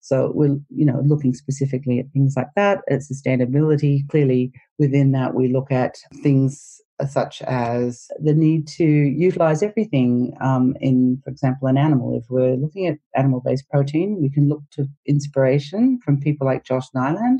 So 0.01 0.31
we're, 0.33 0.57
you 0.69 0.85
know, 0.85 1.01
looking 1.03 1.33
specifically 1.33 1.99
at 1.99 2.09
things 2.13 2.35
like 2.37 2.47
that, 2.55 2.79
at 2.89 3.01
sustainability. 3.01 4.07
Clearly, 4.09 4.51
within 4.77 5.11
that, 5.11 5.33
we 5.33 5.51
look 5.51 5.71
at 5.71 5.95
things 6.23 6.79
such 7.07 7.41
as 7.43 8.09
the 8.19 8.33
need 8.33 8.67
to 8.67 8.83
utilize 8.85 9.63
everything 9.63 10.33
um, 10.41 10.75
in, 10.81 11.21
for 11.23 11.29
example, 11.29 11.67
an 11.67 11.77
animal. 11.77 12.17
If 12.17 12.29
we're 12.29 12.55
looking 12.55 12.87
at 12.87 12.97
animal 13.15 13.41
based 13.45 13.69
protein, 13.69 14.21
we 14.21 14.29
can 14.29 14.49
look 14.49 14.61
to 14.71 14.87
inspiration 15.05 15.99
from 16.03 16.19
people 16.19 16.45
like 16.45 16.65
Josh 16.65 16.87
Niland. 16.95 17.39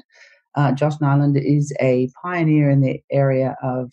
Uh, 0.56 0.72
Josh 0.72 0.98
Niland 0.98 1.39
is 1.42 1.74
a 1.80 2.10
pioneer 2.22 2.70
in 2.70 2.82
the 2.82 3.01
area 3.12 3.56
of 3.62 3.92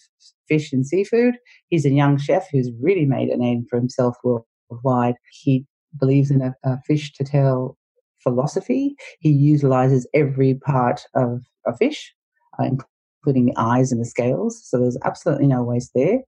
fish 0.48 0.72
and 0.72 0.86
seafood. 0.86 1.34
He's 1.68 1.84
a 1.84 1.90
young 1.90 2.18
chef 2.18 2.48
who's 2.50 2.70
really 2.80 3.04
made 3.04 3.28
a 3.28 3.36
name 3.36 3.66
for 3.68 3.76
himself 3.76 4.16
worldwide. 4.22 5.16
He 5.30 5.66
believes 5.98 6.30
in 6.30 6.42
a, 6.42 6.54
a 6.64 6.80
fish 6.82 7.12
to 7.14 7.24
tail 7.24 7.76
philosophy. 8.22 8.96
He 9.20 9.30
utilizes 9.30 10.06
every 10.14 10.54
part 10.54 11.02
of 11.14 11.42
a 11.66 11.76
fish, 11.76 12.14
uh, 12.58 12.70
including 13.26 13.46
the 13.46 13.60
eyes 13.60 13.90
and 13.90 14.00
the 14.00 14.06
scales. 14.06 14.60
So 14.64 14.78
there's 14.78 14.98
absolutely 15.04 15.46
no 15.46 15.62
waste 15.62 15.90
there. 15.94 16.20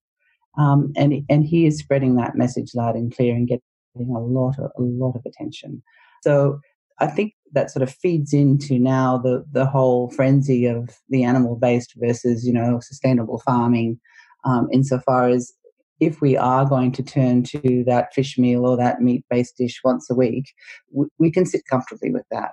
Um, 0.58 0.92
and 0.96 1.24
and 1.28 1.44
he 1.44 1.66
is 1.66 1.78
spreading 1.78 2.16
that 2.16 2.34
message 2.34 2.72
loud 2.74 2.96
and 2.96 3.14
clear 3.14 3.34
and 3.34 3.46
getting 3.46 3.62
a 3.96 4.18
lot 4.18 4.58
of 4.58 4.70
a 4.76 4.82
lot 4.82 5.14
of 5.14 5.22
attention. 5.24 5.82
So 6.22 6.58
I 6.98 7.06
think 7.06 7.34
that 7.52 7.70
sort 7.70 7.82
of 7.82 7.94
feeds 7.94 8.32
into 8.32 8.78
now 8.78 9.18
the 9.18 9.44
the 9.52 9.66
whole 9.66 10.10
frenzy 10.10 10.66
of 10.66 10.90
the 11.08 11.22
animal 11.22 11.56
based 11.56 11.94
versus 11.96 12.44
you 12.44 12.52
know 12.52 12.80
sustainable 12.80 13.40
farming, 13.44 14.00
um, 14.44 14.68
insofar 14.72 15.28
as 15.28 15.52
if 16.00 16.20
we 16.20 16.36
are 16.36 16.64
going 16.68 16.92
to 16.92 17.02
turn 17.02 17.42
to 17.42 17.84
that 17.86 18.14
fish 18.14 18.38
meal 18.38 18.66
or 18.66 18.76
that 18.76 19.00
meat 19.00 19.24
based 19.30 19.56
dish 19.56 19.80
once 19.84 20.08
a 20.10 20.14
week, 20.14 20.52
we, 20.92 21.06
we 21.18 21.30
can 21.30 21.44
sit 21.44 21.62
comfortably 21.70 22.10
with 22.10 22.24
that 22.30 22.52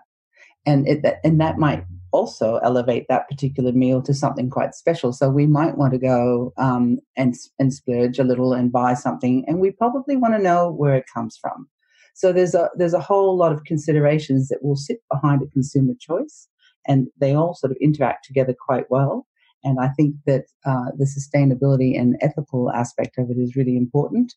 and 0.65 0.88
it, 0.88 1.03
that, 1.03 1.19
and 1.24 1.39
that 1.39 1.57
might 1.57 1.84
also 2.12 2.57
elevate 2.57 3.05
that 3.10 3.27
particular 3.27 3.72
meal 3.74 4.01
to 4.01 4.13
something 4.13 4.50
quite 4.50 4.74
special. 4.74 5.12
So 5.12 5.29
we 5.29 5.48
might 5.48 5.77
want 5.77 5.91
to 5.93 6.00
go 6.00 6.53
um, 6.57 7.00
and 7.17 7.36
and 7.60 7.74
splurge 7.74 8.19
a 8.19 8.24
little 8.24 8.53
and 8.53 8.72
buy 8.72 8.93
something, 8.93 9.43
and 9.48 9.60
we 9.60 9.72
probably 9.72 10.15
want 10.15 10.34
to 10.34 10.41
know 10.41 10.72
where 10.72 10.95
it 10.95 11.05
comes 11.13 11.38
from. 11.38 11.67
So 12.13 12.31
there's 12.31 12.55
a 12.55 12.69
there's 12.75 12.93
a 12.93 13.01
whole 13.01 13.36
lot 13.38 13.51
of 13.51 13.65
considerations 13.65 14.48
that 14.48 14.63
will 14.63 14.77
sit 14.77 15.00
behind 15.12 15.41
a 15.41 15.48
consumer 15.48 15.93
choice, 16.00 16.48
and 16.88 17.07
they 17.19 17.34
all 17.34 17.53
sort 17.53 17.72
of 17.72 17.77
interact 17.81 18.25
together 18.25 18.55
quite 18.57 18.89
well. 18.89 19.27
And 19.63 19.79
I 19.79 19.89
think 19.89 20.15
that 20.25 20.45
uh, 20.65 20.91
the 20.98 21.05
sustainability 21.05 22.00
and 22.00 22.17
ethical 22.22 22.72
aspect 22.72 23.17
of 23.17 23.29
it 23.31 23.38
is 23.38 23.55
really 23.55 23.75
important. 23.75 24.36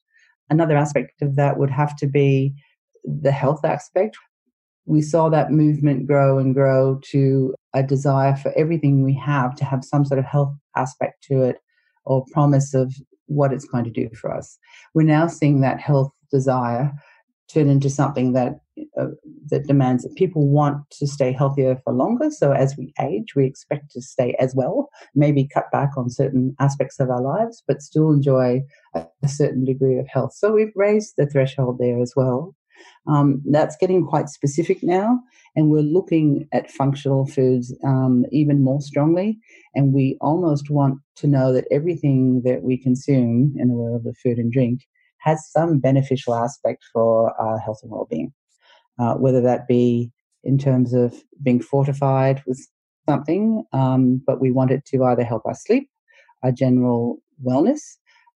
Another 0.51 0.77
aspect 0.77 1.21
of 1.21 1.37
that 1.37 1.59
would 1.59 1.71
have 1.71 1.95
to 1.97 2.07
be 2.07 2.55
the 3.05 3.31
health 3.31 3.65
aspect 3.65 4.17
we 4.89 5.03
saw 5.03 5.29
that 5.29 5.53
movement 5.53 6.07
grow 6.07 6.39
and 6.39 6.55
grow 6.55 6.99
to 7.11 7.55
a 7.75 7.83
desire 7.83 8.35
for 8.35 8.53
everything 8.57 9.05
we 9.05 9.15
have 9.15 9.55
to 9.57 9.65
have 9.65 9.85
some 9.85 10.05
sort 10.05 10.19
of 10.19 10.25
health 10.25 10.55
aspect 10.77 11.23
to 11.25 11.43
it 11.43 11.59
or 12.07 12.25
promise 12.33 12.73
of 12.73 12.95
what 13.27 13.53
it's 13.53 13.67
going 13.67 13.85
to 13.85 13.91
do 13.91 14.09
for 14.15 14.35
us. 14.35 14.59
We're 14.95 15.03
now 15.03 15.27
seeing 15.27 15.61
that 15.61 15.79
health 15.79 16.11
desire 16.33 16.91
turn 17.53 17.69
into 17.69 17.91
something 17.91 18.33
that 18.33 18.61
uh, 18.99 19.07
that 19.49 19.67
demands 19.67 20.05
that 20.05 20.15
people 20.15 20.49
want 20.49 20.89
to 20.91 21.07
stay 21.07 21.33
healthier 21.33 21.77
for 21.85 21.93
longer. 21.93 22.31
So 22.31 22.53
as 22.53 22.77
we 22.77 22.95
age, 23.01 23.35
we 23.35 23.45
expect 23.45 23.91
to 23.93 24.01
stay 24.01 24.37
as 24.39 24.55
well, 24.55 24.89
maybe 25.15 25.49
cut 25.53 25.71
back 25.71 25.91
on 25.97 26.09
certain 26.09 26.55
aspects 26.61 27.01
of 27.01 27.11
our 27.11 27.21
lives, 27.21 27.63
but 27.67 27.83
still 27.83 28.11
enjoy 28.11 28.63
a, 28.95 29.05
a 29.23 29.29
certain 29.29 29.65
degree 29.65 29.99
of 29.99 30.07
health. 30.09 30.33
So 30.35 30.53
we've 30.53 30.73
raised 30.77 31.15
the 31.17 31.27
threshold 31.27 31.79
there 31.79 32.01
as 32.01 32.15
well. 32.17 32.55
Um, 33.07 33.43
that's 33.51 33.77
getting 33.77 34.07
quite 34.07 34.29
specific 34.29 34.83
now, 34.83 35.21
and 35.57 35.71
we're 35.71 35.81
looking 35.81 36.47
at 36.53 36.71
functional 36.71 37.27
foods 37.27 37.75
um, 37.85 38.27
even 38.31 38.63
more 38.63 38.81
strongly. 38.81 39.39
And 39.75 39.95
we 39.95 40.19
almost 40.21 40.71
want 40.71 41.01
to 41.17 41.27
know 41.27 41.53
that 41.53 41.67
everything 41.71 42.43
that 42.45 42.63
we 42.63 42.77
consume 42.77 43.55
in 43.57 43.69
the 43.69 43.75
world 43.75 44.07
of 44.07 44.17
food 44.19 44.39
and 44.39 44.53
drink 44.53 44.81
has 45.19 45.51
some 45.51 45.79
beneficial 45.79 46.35
aspect 46.35 46.85
for 46.93 47.33
our 47.41 47.59
health 47.59 47.81
and 47.83 47.91
well-being, 47.91 48.33
uh, 48.99 49.15
whether 49.15 49.41
that 49.41 49.67
be 49.67 50.13
in 50.45 50.59
terms 50.59 50.95
of 50.95 51.25
being 51.43 51.61
fortified 51.61 52.43
with 52.47 52.67
something, 53.09 53.65
um, 53.73 54.23
but 54.27 54.41
we 54.41 54.51
want 54.51 54.71
it 54.71 54.85
to 54.85 55.05
either 55.05 55.25
help 55.25 55.43
our 55.47 55.55
sleep, 55.55 55.89
our 56.43 56.53
general 56.53 57.19
wellness, 57.45 57.81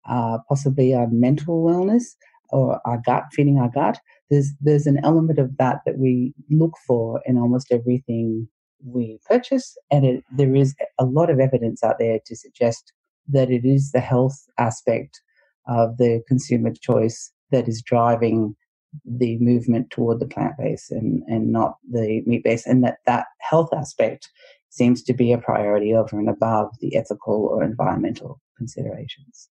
uh, 0.09 0.39
possibly 0.49 0.95
our 0.95 1.09
mental 1.09 1.63
wellness, 1.63 2.05
or 2.51 2.81
our 2.85 3.01
gut, 3.05 3.25
feeding 3.33 3.59
our 3.59 3.71
gut, 3.71 3.99
there's 4.33 4.53
there's 4.63 4.87
an 4.87 4.99
element 5.05 5.39
of 5.39 5.59
that 5.59 5.81
that 5.85 5.99
we 5.99 6.33
look 6.51 6.73
for 6.87 7.21
in 7.27 7.37
almost 7.37 7.71
everything 7.71 8.49
we 8.85 9.21
purchase, 9.29 9.77
and 9.91 10.07
it, 10.07 10.25
there 10.33 10.55
is 10.57 10.75
a 10.99 11.05
lot 11.05 11.29
of 11.29 11.39
evidence 11.39 11.85
out 11.85 11.99
there 11.99 12.19
to 12.25 12.35
suggest 12.35 12.93
that 13.29 13.51
it 13.51 13.65
is 13.65 13.93
the 13.93 14.01
health 14.01 14.47
aspect 14.59 15.21
of 15.69 15.99
the 15.99 16.23
consumer 16.27 16.73
choice 16.73 17.31
that 17.51 17.69
is 17.69 17.83
driving 17.83 18.57
the 19.05 19.39
movement 19.39 19.91
toward 19.91 20.19
the 20.19 20.27
plant 20.27 20.55
based 20.59 20.91
and, 20.91 21.23
and 21.29 21.53
not 21.53 21.77
the 21.91 22.23
meat 22.25 22.43
based, 22.43 22.67
and 22.67 22.83
that 22.83 22.99
that 23.05 23.27
health 23.41 23.69
aspect 23.75 24.31
seems 24.71 25.03
to 25.03 25.13
be 25.13 25.31
a 25.31 25.39
priority 25.39 25.93
over 25.93 26.19
and 26.19 26.31
above 26.31 26.71
the 26.81 26.97
ethical 26.97 27.49
or 27.53 27.63
environmental 27.63 28.41
considerations. 28.57 29.51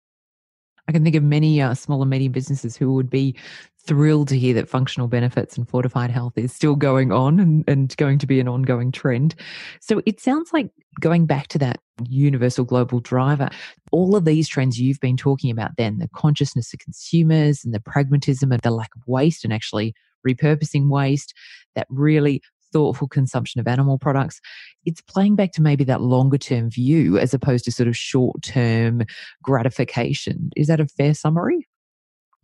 I 0.89 0.91
can 0.91 1.03
think 1.03 1.15
of 1.15 1.21
many 1.21 1.61
uh, 1.61 1.75
small 1.75 2.01
and 2.01 2.09
medium 2.09 2.31
businesses 2.31 2.75
who 2.75 2.91
would 2.93 3.11
be 3.11 3.35
thrilled 3.83 4.27
to 4.29 4.39
hear 4.39 4.55
that 4.55 4.67
functional 4.67 5.07
benefits 5.07 5.55
and 5.55 5.69
fortified 5.69 6.09
health 6.09 6.33
is 6.35 6.51
still 6.51 6.75
going 6.75 7.11
on 7.11 7.39
and, 7.39 7.63
and 7.67 7.95
going 7.97 8.17
to 8.17 8.25
be 8.25 8.39
an 8.39 8.47
ongoing 8.47 8.91
trend. 8.91 9.35
So 9.81 10.01
it 10.07 10.19
sounds 10.19 10.51
like 10.51 10.71
going 10.99 11.27
back 11.27 11.47
to 11.49 11.59
that 11.59 11.79
universal 12.07 12.65
global 12.65 13.01
driver, 13.01 13.49
all 13.91 14.15
of 14.15 14.25
these 14.25 14.49
trends 14.49 14.79
you've 14.79 14.99
been 14.99 15.15
talking 15.15 15.51
about 15.51 15.77
then, 15.77 15.99
the 15.99 16.09
consciousness 16.15 16.73
of 16.73 16.79
consumers 16.79 17.63
and 17.63 17.71
the 17.71 17.79
pragmatism 17.79 18.51
of 18.51 18.63
the 18.63 18.71
lack 18.71 18.89
of 18.95 19.03
waste 19.05 19.43
and 19.43 19.53
actually 19.53 19.93
repurposing 20.27 20.89
waste, 20.89 21.35
that 21.75 21.85
really 21.91 22.41
thoughtful 22.71 23.07
consumption 23.07 23.59
of 23.59 23.67
animal 23.67 23.97
products, 23.97 24.39
it's 24.85 25.01
playing 25.01 25.35
back 25.35 25.51
to 25.53 25.61
maybe 25.61 25.83
that 25.85 26.01
longer 26.01 26.37
term 26.37 26.69
view 26.69 27.17
as 27.17 27.33
opposed 27.33 27.65
to 27.65 27.71
sort 27.71 27.87
of 27.87 27.97
short 27.97 28.41
term 28.41 29.03
gratification. 29.43 30.49
Is 30.55 30.67
that 30.67 30.79
a 30.79 30.87
fair 30.87 31.13
summary? 31.13 31.67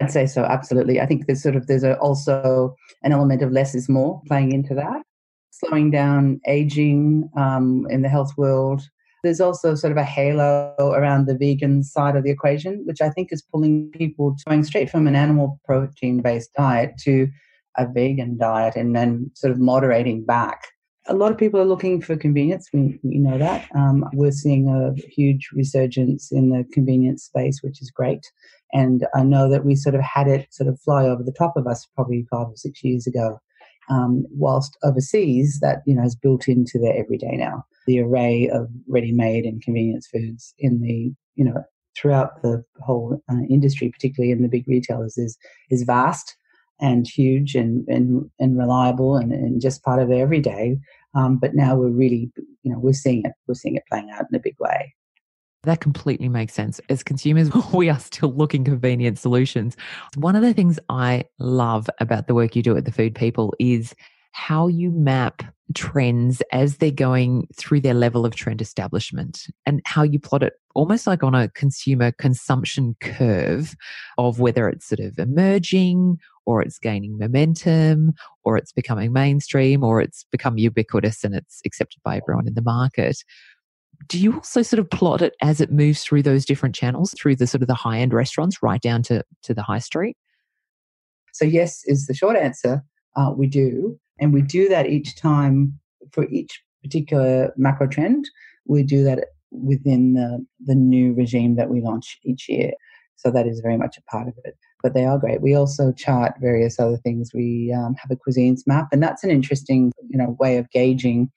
I'd 0.01 0.11
say 0.11 0.25
so, 0.25 0.43
absolutely. 0.43 0.99
I 0.99 1.05
think 1.05 1.25
there's 1.25 1.41
sort 1.41 1.55
of 1.55 1.67
there's 1.67 1.83
a, 1.83 1.97
also 1.99 2.75
an 3.03 3.13
element 3.13 3.41
of 3.41 3.51
less 3.51 3.73
is 3.75 3.87
more 3.87 4.21
playing 4.27 4.51
into 4.51 4.73
that, 4.75 5.03
slowing 5.51 5.89
down 5.89 6.41
aging 6.47 7.29
um, 7.37 7.87
in 7.89 8.01
the 8.01 8.09
health 8.09 8.33
world. 8.37 8.81
There's 9.23 9.41
also 9.41 9.73
sort 9.73 9.91
of 9.91 9.97
a 9.97 10.03
halo 10.03 10.75
around 10.79 11.25
the 11.25 11.37
vegan 11.37 11.83
side 11.83 12.15
of 12.15 12.23
the 12.23 12.29
equation, 12.29 12.83
which 12.85 13.01
I 13.01 13.09
think 13.09 13.29
is 13.31 13.41
pulling 13.41 13.89
people 13.91 14.35
going 14.47 14.63
straight 14.63 14.89
from 14.89 15.07
an 15.07 15.15
animal 15.15 15.59
protein 15.65 16.21
based 16.21 16.51
diet 16.55 16.97
to 17.03 17.27
a 17.77 17.87
vegan 17.87 18.37
diet 18.37 18.75
and 18.75 18.95
then 18.95 19.31
sort 19.33 19.51
of 19.51 19.59
moderating 19.59 20.23
back. 20.23 20.67
A 21.07 21.13
lot 21.13 21.31
of 21.31 21.37
people 21.37 21.59
are 21.59 21.65
looking 21.65 22.01
for 22.01 22.15
convenience. 22.15 22.67
We, 22.73 22.99
we 23.03 23.19
know 23.19 23.37
that. 23.37 23.69
Um, 23.75 24.05
we're 24.13 24.31
seeing 24.31 24.67
a 24.69 24.99
huge 25.09 25.49
resurgence 25.53 26.31
in 26.31 26.49
the 26.49 26.65
convenience 26.73 27.23
space, 27.23 27.61
which 27.61 27.81
is 27.81 27.91
great. 27.91 28.25
And 28.73 29.05
I 29.13 29.23
know 29.23 29.49
that 29.49 29.65
we 29.65 29.75
sort 29.75 29.95
of 29.95 30.01
had 30.01 30.27
it 30.27 30.47
sort 30.51 30.67
of 30.67 30.79
fly 30.81 31.05
over 31.05 31.21
the 31.21 31.31
top 31.31 31.55
of 31.57 31.67
us 31.67 31.87
probably 31.95 32.25
five 32.31 32.47
or 32.47 32.55
six 32.55 32.83
years 32.83 33.05
ago. 33.05 33.39
Um, 33.87 34.25
whilst 34.31 34.75
overseas, 34.83 35.59
that 35.61 35.83
you 35.85 35.93
know 35.93 36.03
is 36.03 36.15
built 36.15 36.47
into 36.47 36.79
their 36.79 36.97
everyday 36.97 37.37
now. 37.37 37.63
The 37.85 37.99
array 37.99 38.49
of 38.49 38.67
ready-made 38.87 39.45
and 39.45 39.61
convenience 39.61 40.07
foods 40.07 40.55
in 40.57 40.81
the 40.81 41.13
you 41.35 41.45
know 41.45 41.63
throughout 41.95 42.41
the 42.41 42.63
whole 42.81 43.21
uh, 43.31 43.43
industry, 43.47 43.89
particularly 43.89 44.31
in 44.31 44.41
the 44.41 44.49
big 44.49 44.67
retailers, 44.67 45.19
is 45.19 45.37
is 45.69 45.83
vast 45.83 46.35
and 46.79 47.07
huge 47.07 47.55
and 47.55 47.87
and, 47.87 48.29
and 48.39 48.57
reliable 48.57 49.15
and, 49.15 49.31
and 49.31 49.61
just 49.61 49.83
part 49.83 50.01
of 50.01 50.11
every 50.11 50.39
day. 50.39 50.77
Um, 51.15 51.37
but 51.37 51.55
now 51.55 51.75
we're 51.75 51.89
really, 51.89 52.31
you 52.63 52.71
know, 52.71 52.79
we're 52.79 52.93
seeing 52.93 53.23
it. 53.25 53.31
We're 53.47 53.55
seeing 53.55 53.75
it 53.75 53.83
playing 53.89 54.11
out 54.11 54.25
in 54.29 54.35
a 54.35 54.41
big 54.41 54.55
way. 54.59 54.93
That 55.63 55.81
completely 55.81 56.29
makes 56.29 56.53
sense. 56.53 56.79
As 56.89 57.03
consumers, 57.03 57.49
we 57.73 57.89
are 57.89 57.99
still 57.99 58.33
looking 58.33 58.63
for 58.63 58.71
convenient 58.71 59.17
solutions. 59.17 59.75
One 60.15 60.35
of 60.35 60.41
the 60.41 60.53
things 60.53 60.79
I 60.89 61.23
love 61.39 61.89
about 61.99 62.27
the 62.27 62.35
work 62.35 62.55
you 62.55 62.61
do 62.61 62.77
at 62.77 62.85
the 62.85 62.91
Food 62.91 63.15
People 63.15 63.53
is 63.59 63.95
how 64.31 64.67
you 64.67 64.91
map 64.91 65.43
trends 65.73 66.41
as 66.51 66.77
they're 66.77 66.91
going 66.91 67.47
through 67.55 67.79
their 67.79 67.93
level 67.93 68.25
of 68.25 68.35
trend 68.35 68.61
establishment 68.61 69.47
and 69.65 69.81
how 69.85 70.03
you 70.03 70.19
plot 70.19 70.43
it 70.43 70.53
almost 70.75 71.07
like 71.07 71.23
on 71.23 71.33
a 71.33 71.49
consumer 71.49 72.11
consumption 72.11 72.95
curve 72.99 73.75
of 74.17 74.39
whether 74.39 74.67
it's 74.67 74.85
sort 74.85 74.99
of 74.99 75.17
emerging 75.17 76.19
or 76.45 76.61
it's 76.61 76.79
gaining 76.79 77.17
momentum 77.17 78.13
or 78.43 78.57
it's 78.57 78.71
becoming 78.71 79.11
mainstream 79.13 79.83
or 79.83 80.01
it's 80.01 80.25
become 80.31 80.57
ubiquitous 80.57 81.23
and 81.23 81.35
it's 81.35 81.61
accepted 81.65 81.99
by 82.03 82.17
everyone 82.17 82.47
in 82.47 82.53
the 82.53 82.61
market. 82.61 83.17
Do 84.07 84.19
you 84.19 84.35
also 84.35 84.61
sort 84.61 84.79
of 84.79 84.89
plot 84.89 85.21
it 85.21 85.33
as 85.41 85.61
it 85.61 85.71
moves 85.71 86.03
through 86.03 86.23
those 86.23 86.45
different 86.45 86.75
channels 86.75 87.13
through 87.17 87.37
the 87.37 87.47
sort 87.47 87.61
of 87.61 87.67
the 87.67 87.73
high 87.73 87.99
end 87.99 88.13
restaurants 88.13 88.61
right 88.61 88.81
down 88.81 89.03
to, 89.03 89.23
to 89.43 89.53
the 89.53 89.63
high 89.63 89.79
street? 89.79 90.17
So 91.33 91.45
yes 91.45 91.81
is 91.85 92.07
the 92.07 92.13
short 92.13 92.37
answer 92.37 92.83
uh, 93.15 93.31
we 93.35 93.47
do 93.47 93.99
and 94.19 94.33
we 94.33 94.41
do 94.41 94.69
that 94.69 94.87
each 94.87 95.15
time 95.15 95.79
for 96.11 96.27
each 96.29 96.61
particular 96.83 97.53
macro 97.57 97.87
trend 97.87 98.29
we 98.65 98.83
do 98.83 99.03
that 99.03 99.25
within 99.51 100.13
the, 100.13 100.45
the 100.65 100.75
new 100.75 101.13
regime 101.13 101.55
that 101.55 101.69
we 101.69 101.81
launch 101.81 102.17
each 102.23 102.49
year. 102.49 102.71
So 103.15 103.31
that 103.31 103.47
is 103.47 103.61
very 103.61 103.77
much 103.77 103.97
a 103.97 104.01
part 104.03 104.27
of 104.27 104.33
it 104.43 104.57
but 104.83 104.93
they 104.93 105.05
are 105.05 105.17
great. 105.17 105.41
We 105.41 105.55
also 105.55 105.91
chart 105.91 106.33
various 106.39 106.79
other 106.79 106.97
things. 106.97 107.31
We 107.33 107.73
um, 107.73 107.95
have 107.95 108.11
a 108.11 108.15
cuisines 108.15 108.61
map, 108.65 108.87
and 108.91 109.01
that's 109.01 109.23
an 109.23 109.31
interesting, 109.31 109.91
you 110.09 110.17
know, 110.17 110.35
way 110.39 110.57
of 110.57 110.69
gauging 110.71 111.31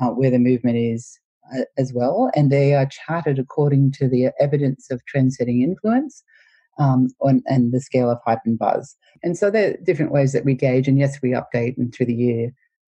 uh, 0.00 0.08
where 0.08 0.30
the 0.30 0.38
movement 0.38 0.76
is 0.76 1.18
uh, 1.54 1.64
as 1.76 1.92
well. 1.92 2.30
And 2.34 2.50
they 2.50 2.74
are 2.74 2.86
charted 2.86 3.38
according 3.38 3.92
to 3.92 4.08
the 4.08 4.30
evidence 4.38 4.90
of 4.90 5.04
trend-setting 5.06 5.62
influence. 5.62 6.22
Um, 6.78 7.08
on, 7.20 7.42
and 7.44 7.74
the 7.74 7.80
scale 7.80 8.08
of 8.08 8.20
hype 8.24 8.38
and 8.46 8.58
buzz. 8.58 8.96
And 9.22 9.36
so 9.36 9.50
there 9.50 9.72
are 9.72 9.76
different 9.84 10.12
ways 10.12 10.32
that 10.32 10.46
we 10.46 10.54
gauge. 10.54 10.88
And 10.88 10.98
yes, 10.98 11.18
we 11.22 11.32
update 11.32 11.76
and 11.76 11.92
through 11.92 12.06
the 12.06 12.14
year 12.14 12.52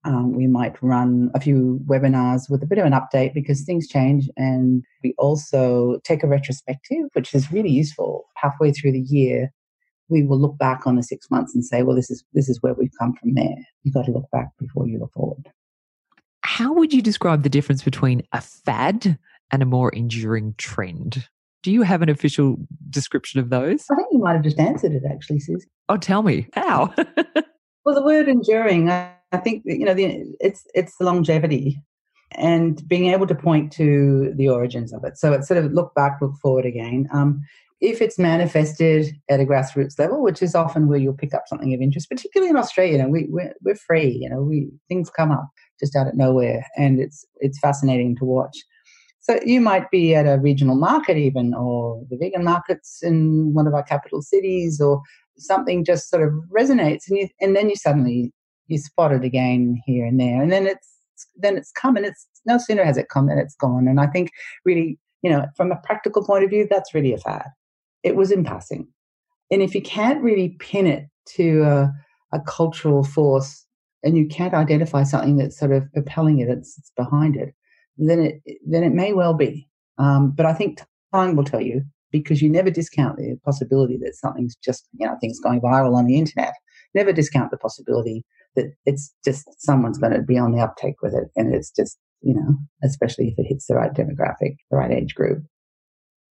Um, 0.05 0.33
we 0.35 0.47
might 0.47 0.75
run 0.81 1.31
a 1.33 1.39
few 1.39 1.79
webinars 1.88 2.50
with 2.50 2.62
a 2.62 2.65
bit 2.65 2.77
of 2.77 2.85
an 2.85 2.93
update 2.93 3.33
because 3.33 3.62
things 3.62 3.88
change. 3.88 4.29
And 4.35 4.83
we 5.03 5.13
also 5.17 6.00
take 6.03 6.23
a 6.23 6.27
retrospective, 6.27 7.07
which 7.13 7.33
is 7.33 7.51
really 7.51 7.69
useful 7.69 8.25
halfway 8.35 8.71
through 8.73 8.91
the 8.91 9.00
year. 9.00 9.51
We 10.13 10.24
will 10.24 10.39
look 10.39 10.58
back 10.58 10.86
on 10.86 10.96
the 10.96 11.03
six 11.03 11.29
months 11.32 11.55
and 11.55 11.65
say, 11.65 11.82
well, 11.82 11.96
this 11.96 12.12
is, 12.12 12.24
this 12.34 12.48
is 12.48 12.62
where 12.62 12.75
we've 12.75 12.91
come 13.00 13.13
from 13.15 13.34
there. 13.34 13.55
You've 13.82 13.96
got 13.96 14.05
to 14.05 14.12
look 14.12 14.29
back 14.32 14.50
before 14.60 14.88
you 14.88 15.00
look 15.00 15.12
forward. 15.13 15.50
How 16.41 16.72
would 16.74 16.93
you 16.93 17.01
describe 17.01 17.41
the 17.41 17.50
difference 17.50 17.82
between 17.84 18.22
a 18.32 18.41
fad 18.41 19.17
and 19.51 19.63
a 19.63 19.65
more 19.65 19.89
enduring 19.89 20.53
trend? 20.58 21.27
Do 21.63 21.72
you 21.72 21.82
have 21.82 22.01
an 22.01 22.10
official 22.10 22.58
description 22.89 23.39
of 23.39 23.50
those? 23.50 23.86
I 23.89 23.96
think 23.96 24.10
you 24.12 24.20
might 24.20 24.34
have 24.34 24.43
just 24.43 24.60
answered 24.60 24.91
it 24.91 25.03
actually, 25.10 25.39
Susie. 25.39 25.67
Oh, 25.89 25.98
tell 25.98 26.22
me. 26.22 26.48
How? 26.53 26.93
well, 27.86 27.96
the 27.96 28.03
word 28.03 28.27
enduring, 28.27 28.91
I, 28.91 29.13
I 29.32 29.38
think, 29.38 29.63
you 29.65 29.86
know, 29.86 29.93
the, 29.93 30.25
it's, 30.39 30.67
it's 30.75 30.98
the 30.98 31.05
longevity 31.05 31.82
and 32.32 32.86
being 32.88 33.08
able 33.08 33.27
to 33.27 33.36
point 33.36 33.72
to 33.74 34.34
the 34.36 34.50
origins 34.50 34.93
of 34.93 35.03
it. 35.03 35.17
So 35.17 35.34
it's 35.34 35.48
sort 35.48 35.63
of 35.63 35.72
look 35.72 35.93
back, 35.96 36.20
look 36.22 36.36
forward 36.41 36.65
again. 36.65 37.08
Um, 37.13 37.41
if 37.84 38.02
it's 38.02 38.18
manifested 38.18 39.13
at 39.30 39.42
a 39.42 39.44
grassroots 39.44 40.00
level, 40.00 40.24
which 40.24 40.42
is 40.42 40.56
often 40.56 40.88
where 40.88 40.98
you'll 40.98 41.13
pick 41.13 41.34
up 41.34 41.44
something 41.48 41.74
of 41.74 41.82
interest, 41.82 42.10
particularly 42.10 42.50
in 42.50 42.56
Australia, 42.56 42.94
you 42.94 42.98
know, 43.00 43.10
we, 43.10 43.28
we're, 43.30 43.54
we're 43.62 43.75
free, 43.75 44.18
you 44.22 44.30
know, 44.30 44.42
we, 44.42 44.70
things 44.88 45.10
come 45.10 45.32
up 45.32 45.46
just 45.82 45.94
out 45.94 46.08
of 46.08 46.16
nowhere 46.16 46.66
and 46.78 47.02
it's, 47.02 47.25
it's 47.42 47.60
fascinating 47.60 48.16
to 48.16 48.24
watch. 48.24 48.56
So 49.20 49.38
you 49.46 49.60
might 49.60 49.92
be 49.92 50.16
at 50.16 50.25
a 50.25 50.40
regional 50.40 50.78
market, 50.78 51.18
even, 51.18 51.54
or 51.54 52.02
the 52.10 52.16
vegan 52.16 52.46
markets 52.46 53.00
in 53.02 53.54
one 53.54 53.68
of 53.68 53.74
our 53.74 53.84
capital 53.84 54.22
cities, 54.22 54.80
or 54.80 55.02
something 55.38 55.84
just 55.84 56.10
sort 56.10 56.24
of 56.24 56.34
resonates, 56.56 57.04
and 57.10 57.18
you, 57.18 57.30
and 57.40 57.56
then 57.56 57.70
you 57.70 57.75
suddenly 57.78 58.34
you 58.68 58.78
spot 58.78 59.13
it 59.13 59.24
again 59.24 59.82
here 59.86 60.06
and 60.06 60.20
there, 60.20 60.42
and 60.42 60.52
then 60.52 60.68
it's 60.68 60.90
then 61.38 61.56
it's 61.56 61.72
come, 61.72 61.96
and 61.96 62.06
it's 62.06 62.28
no 62.46 62.58
sooner 62.58 62.84
has 62.84 62.98
it 62.98 63.08
come 63.08 63.28
than 63.28 63.40
it's 63.40 63.56
gone. 63.56 63.88
And 63.88 64.02
I 64.02 64.08
think 64.08 64.30
really, 64.66 65.00
you 65.22 65.30
know, 65.30 65.46
from 65.56 65.72
a 65.72 65.80
practical 65.86 66.25
point 66.25 66.44
of 66.44 66.50
view, 66.50 66.68
that's 66.70 66.94
really 66.94 67.13
a 67.13 67.18
fad. 67.18 67.46
It 68.03 68.15
was 68.15 68.31
in 68.31 68.43
passing, 68.43 68.88
and 69.51 69.62
if 69.62 69.74
you 69.75 69.81
can't 69.81 70.22
really 70.22 70.50
pin 70.60 70.88
it 70.88 71.07
to 71.36 71.63
a, 71.63 71.93
a 72.33 72.39
cultural 72.41 73.03
force, 73.03 73.65
and 74.03 74.17
you 74.17 74.27
can't 74.27 74.53
identify 74.53 75.03
something 75.03 75.38
that's 75.38 75.57
sort 75.57 75.72
of 75.72 75.91
propelling 75.93 76.39
it, 76.39 76.50
it's, 76.50 76.77
it's 76.77 76.91
behind 76.95 77.36
it 77.36 77.53
then 77.98 78.19
it 78.19 78.60
then 78.65 78.83
it 78.83 78.93
may 78.93 79.13
well 79.13 79.33
be. 79.33 79.67
Um, 79.98 80.31
but 80.31 80.45
I 80.45 80.53
think 80.53 80.81
time 81.13 81.36
will 81.36 81.43
tell 81.43 81.62
you 81.62 81.83
because 82.12 82.41
you 82.41 82.50
never 82.50 82.69
discount 82.69 83.17
the 83.17 83.38
possibility 83.43 83.98
that 83.98 84.15
something's 84.15 84.55
just 84.63 84.88
you 84.93 85.05
know 85.05 85.15
things 85.19 85.39
going 85.39 85.62
viral 85.62 85.95
on 85.95 86.05
the 86.05 86.17
internet. 86.17 86.53
Never 86.93 87.13
discount 87.13 87.51
the 87.51 87.57
possibility 87.57 88.24
that 88.55 88.72
it's 88.86 89.13
just 89.25 89.48
someone's 89.60 89.98
going 89.98 90.13
to 90.13 90.22
be 90.22 90.38
on 90.38 90.51
the 90.51 90.62
uptake 90.62 91.01
with 91.01 91.13
it, 91.13 91.29
and 91.36 91.53
it's 91.53 91.72
just 91.72 91.98
you 92.22 92.33
know 92.33 92.57
especially 92.83 93.29
if 93.29 93.39
it 93.39 93.48
hits 93.48 93.67
the 93.67 93.75
right 93.75 93.93
demographic, 93.93 94.57
the 94.69 94.77
right 94.77 94.91
age 94.91 95.15
group. 95.15 95.43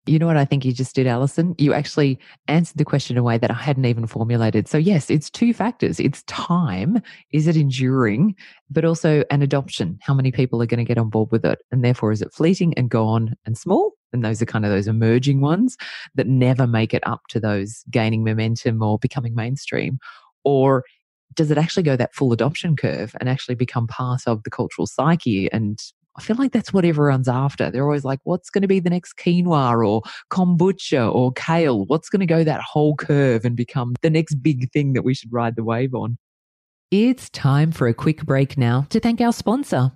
You 0.04 0.18
know 0.18 0.26
what 0.26 0.36
I 0.36 0.44
think 0.44 0.64
you 0.64 0.72
just 0.72 0.96
did, 0.96 1.06
Alison? 1.06 1.54
You 1.58 1.72
actually 1.72 2.18
answered 2.48 2.76
the 2.76 2.84
question 2.84 3.14
in 3.16 3.20
a 3.20 3.22
way 3.22 3.38
that 3.38 3.52
I 3.52 3.54
hadn't 3.54 3.84
even 3.84 4.08
formulated. 4.08 4.66
So, 4.66 4.76
yes, 4.76 5.08
it's 5.10 5.30
two 5.30 5.54
factors 5.54 6.00
it's 6.00 6.24
time, 6.24 7.00
is 7.32 7.46
it 7.46 7.56
enduring, 7.56 8.34
but 8.68 8.84
also 8.84 9.22
an 9.30 9.42
adoption. 9.42 9.98
How 10.02 10.12
many 10.12 10.32
people 10.32 10.60
are 10.60 10.66
going 10.66 10.78
to 10.78 10.84
get 10.84 10.98
on 10.98 11.08
board 11.08 11.30
with 11.30 11.44
it? 11.44 11.60
And 11.70 11.84
therefore, 11.84 12.10
is 12.10 12.20
it 12.20 12.32
fleeting 12.32 12.74
and 12.74 12.90
gone 12.90 13.36
and 13.46 13.56
small? 13.56 13.92
And 14.12 14.24
those 14.24 14.42
are 14.42 14.46
kind 14.46 14.64
of 14.64 14.72
those 14.72 14.88
emerging 14.88 15.40
ones 15.40 15.76
that 16.16 16.26
never 16.26 16.66
make 16.66 16.92
it 16.92 17.06
up 17.06 17.22
to 17.28 17.38
those 17.38 17.84
gaining 17.88 18.24
momentum 18.24 18.82
or 18.82 18.98
becoming 18.98 19.36
mainstream. 19.36 20.00
Or 20.42 20.82
does 21.34 21.52
it 21.52 21.58
actually 21.58 21.84
go 21.84 21.94
that 21.96 22.14
full 22.14 22.32
adoption 22.32 22.74
curve 22.74 23.14
and 23.20 23.28
actually 23.28 23.54
become 23.54 23.86
part 23.86 24.22
of 24.26 24.42
the 24.42 24.50
cultural 24.50 24.86
psyche 24.86 25.50
and 25.52 25.78
I 26.16 26.22
feel 26.22 26.36
like 26.36 26.52
that's 26.52 26.72
what 26.72 26.84
everyone's 26.84 27.28
after. 27.28 27.70
They're 27.70 27.84
always 27.84 28.04
like, 28.04 28.20
what's 28.24 28.50
going 28.50 28.62
to 28.62 28.68
be 28.68 28.80
the 28.80 28.90
next 28.90 29.16
quinoa 29.16 29.86
or 29.86 30.02
kombucha 30.30 31.12
or 31.12 31.32
kale? 31.32 31.86
What's 31.86 32.10
going 32.10 32.20
to 32.20 32.26
go 32.26 32.44
that 32.44 32.60
whole 32.60 32.96
curve 32.96 33.44
and 33.44 33.56
become 33.56 33.94
the 34.02 34.10
next 34.10 34.34
big 34.36 34.70
thing 34.72 34.92
that 34.92 35.02
we 35.02 35.14
should 35.14 35.32
ride 35.32 35.56
the 35.56 35.64
wave 35.64 35.94
on? 35.94 36.18
It's 36.90 37.30
time 37.30 37.72
for 37.72 37.88
a 37.88 37.94
quick 37.94 38.24
break 38.24 38.58
now 38.58 38.86
to 38.90 39.00
thank 39.00 39.20
our 39.22 39.32
sponsor. 39.32 39.92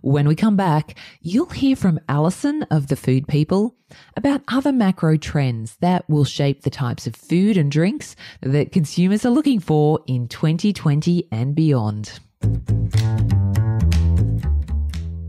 When 0.00 0.28
we 0.28 0.34
come 0.34 0.56
back, 0.56 0.96
you'll 1.20 1.50
hear 1.50 1.76
from 1.76 2.00
Alison 2.08 2.62
of 2.70 2.86
the 2.86 2.96
Food 2.96 3.26
People 3.28 3.74
about 4.16 4.42
other 4.48 4.72
macro 4.72 5.16
trends 5.16 5.76
that 5.80 6.08
will 6.08 6.24
shape 6.24 6.62
the 6.62 6.70
types 6.70 7.06
of 7.06 7.16
food 7.16 7.56
and 7.56 7.70
drinks 7.70 8.16
that 8.40 8.72
consumers 8.72 9.26
are 9.26 9.30
looking 9.30 9.60
for 9.60 10.00
in 10.06 10.28
2020 10.28 11.28
and 11.30 11.54
beyond. 11.54 12.20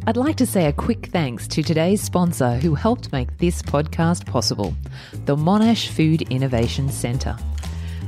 I'd 0.08 0.16
like 0.16 0.38
to 0.38 0.46
say 0.46 0.68
a 0.68 0.72
quick 0.72 1.08
thanks 1.08 1.50
to 1.50 1.62
today's 1.62 2.02
sponsor 2.02 2.56
who 2.56 2.76
helped 2.76 3.12
make 3.12 3.38
this 3.40 3.62
podcast 3.62 4.26
possible 4.26 4.74
the 5.26 5.36
Monash 5.36 5.90
Food 5.90 6.22
Innovation 6.32 6.88
Centre. 6.88 7.36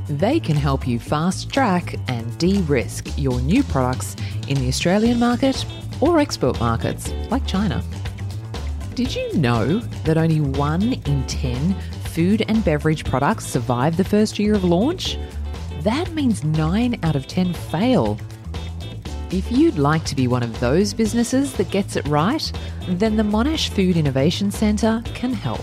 They 0.08 0.40
can 0.40 0.56
help 0.56 0.88
you 0.88 0.98
fast 0.98 1.52
track 1.52 1.96
and 2.08 2.38
de 2.38 2.62
risk 2.62 3.06
your 3.18 3.38
new 3.42 3.62
products 3.62 4.16
in 4.48 4.58
the 4.58 4.68
Australian 4.68 5.18
market 5.18 5.62
or 6.00 6.18
export 6.18 6.58
markets 6.58 7.12
like 7.28 7.46
China. 7.46 7.84
Did 8.94 9.14
you 9.14 9.34
know 9.34 9.80
that 10.04 10.16
only 10.16 10.40
one 10.40 10.94
in 10.94 11.26
10 11.26 11.74
food 12.14 12.46
and 12.48 12.64
beverage 12.64 13.04
products 13.04 13.44
survive 13.44 13.98
the 13.98 14.04
first 14.04 14.38
year 14.38 14.54
of 14.54 14.64
launch? 14.64 15.18
That 15.82 16.10
means 16.12 16.44
9 16.44 16.98
out 17.02 17.14
of 17.14 17.26
10 17.26 17.52
fail 17.52 18.18
if 19.32 19.50
you'd 19.52 19.78
like 19.78 20.04
to 20.04 20.16
be 20.16 20.26
one 20.26 20.42
of 20.42 20.58
those 20.58 20.92
businesses 20.92 21.52
that 21.54 21.70
gets 21.70 21.94
it 21.94 22.04
right, 22.08 22.50
then 22.88 23.14
the 23.16 23.22
Monash 23.22 23.68
Food 23.68 23.96
Innovation 23.96 24.50
Centre 24.50 25.00
can 25.14 25.32
help. 25.32 25.62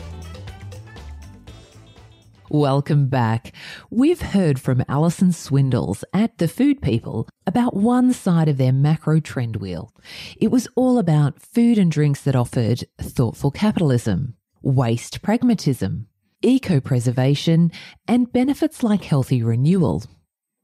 Welcome 2.53 3.09
back. 3.09 3.53
We've 3.89 4.21
heard 4.21 4.61
from 4.61 4.85
Alison 4.87 5.33
Swindles 5.33 6.05
at 6.13 6.37
The 6.37 6.49
Food 6.49 6.83
People 6.83 7.27
about 7.47 7.75
one 7.75 8.13
side 8.13 8.47
of 8.47 8.59
their 8.59 8.73
macro 8.75 9.21
trend 9.21 9.57
wheel. 9.57 9.95
It 10.37 10.51
was 10.51 10.69
all 10.77 10.99
about 10.99 11.41
food 11.41 11.79
and 11.79 11.91
drinks 11.91 12.21
that 12.25 12.37
offered 12.37 12.85
thoughtful 13.01 13.53
capitalism, 13.53 14.35
waste 14.61 15.23
pragmatism, 15.23 16.09
eco 16.43 16.79
preservation, 16.79 17.73
and 18.07 18.31
benefits 18.31 18.83
like 18.83 19.05
healthy 19.05 19.43
renewal. 19.43 20.05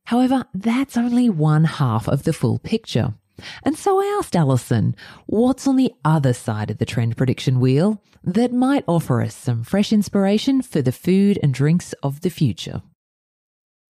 However, 0.05 0.45
that's 0.53 0.99
only 0.99 1.31
one 1.31 1.65
half 1.65 2.07
of 2.07 2.25
the 2.25 2.35
full 2.35 2.59
picture. 2.59 3.15
And 3.63 3.77
so 3.77 4.01
I 4.01 4.17
asked 4.19 4.37
Alison, 4.37 4.95
what's 5.27 5.67
on 5.67 5.77
the 5.77 5.93
other 6.05 6.33
side 6.33 6.71
of 6.71 6.79
the 6.79 6.87
trend 6.87 7.17
prediction 7.17 7.61
wheel 7.61 8.03
that 8.25 8.53
might 8.53 8.85
offer 8.87 9.23
us 9.23 9.35
some 9.35 9.63
fresh 9.63 9.93
inspiration 9.93 10.63
for 10.63 10.83
the 10.83 10.93
food 10.93 11.39
and 11.43 11.55
drinks 11.55 11.93
of 12.03 12.21
the 12.21 12.31
future? 12.31 12.83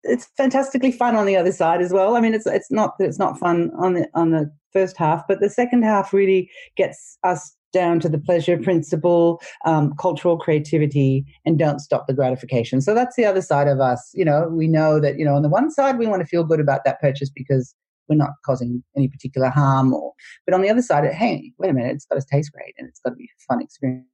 It's 0.02 0.26
fantastically 0.36 0.92
fun 0.92 1.16
on 1.16 1.26
the 1.26 1.36
other 1.36 1.52
side 1.52 1.80
as 1.80 1.92
well. 1.92 2.16
I 2.16 2.20
mean, 2.20 2.32
it's 2.32 2.46
it's 2.46 2.70
not 2.70 2.96
that 2.98 3.06
it's 3.06 3.18
not 3.18 3.38
fun 3.38 3.72
on 3.76 3.94
the 3.94 4.08
on 4.14 4.30
the 4.30 4.52
first 4.72 4.96
half, 4.96 5.26
but 5.26 5.40
the 5.40 5.50
second 5.50 5.82
half 5.82 6.12
really 6.12 6.48
gets 6.76 7.18
us 7.24 7.56
down 7.72 8.00
to 8.00 8.08
the 8.08 8.18
pleasure 8.18 8.56
principle, 8.56 9.40
um, 9.64 9.94
cultural 9.98 10.38
creativity, 10.38 11.26
and 11.44 11.58
don't 11.58 11.80
stop 11.80 12.06
the 12.06 12.14
gratification. 12.14 12.80
So 12.80 12.94
that's 12.94 13.16
the 13.16 13.24
other 13.24 13.42
side 13.42 13.68
of 13.68 13.80
us. 13.80 14.10
You 14.14 14.24
know, 14.24 14.48
we 14.48 14.68
know 14.68 15.00
that 15.00 15.18
you 15.18 15.24
know 15.24 15.34
on 15.34 15.42
the 15.42 15.48
one 15.48 15.70
side 15.70 15.98
we 15.98 16.06
want 16.06 16.20
to 16.20 16.26
feel 16.26 16.44
good 16.44 16.60
about 16.60 16.84
that 16.84 17.00
purchase 17.00 17.30
because 17.30 17.74
we're 18.08 18.16
not 18.16 18.30
causing 18.44 18.82
any 18.96 19.08
particular 19.08 19.48
harm 19.48 19.92
or 19.92 20.12
but 20.46 20.54
on 20.54 20.62
the 20.62 20.70
other 20.70 20.82
side 20.82 21.04
hey 21.12 21.52
wait 21.58 21.70
a 21.70 21.72
minute 21.72 21.94
it's 21.94 22.06
got 22.06 22.20
to 22.20 22.26
taste 22.30 22.52
great 22.52 22.74
and 22.78 22.88
it's 22.88 23.00
got 23.00 23.10
to 23.10 23.16
be 23.16 23.24
a 23.24 23.42
fun 23.48 23.62
experience. 23.62 24.06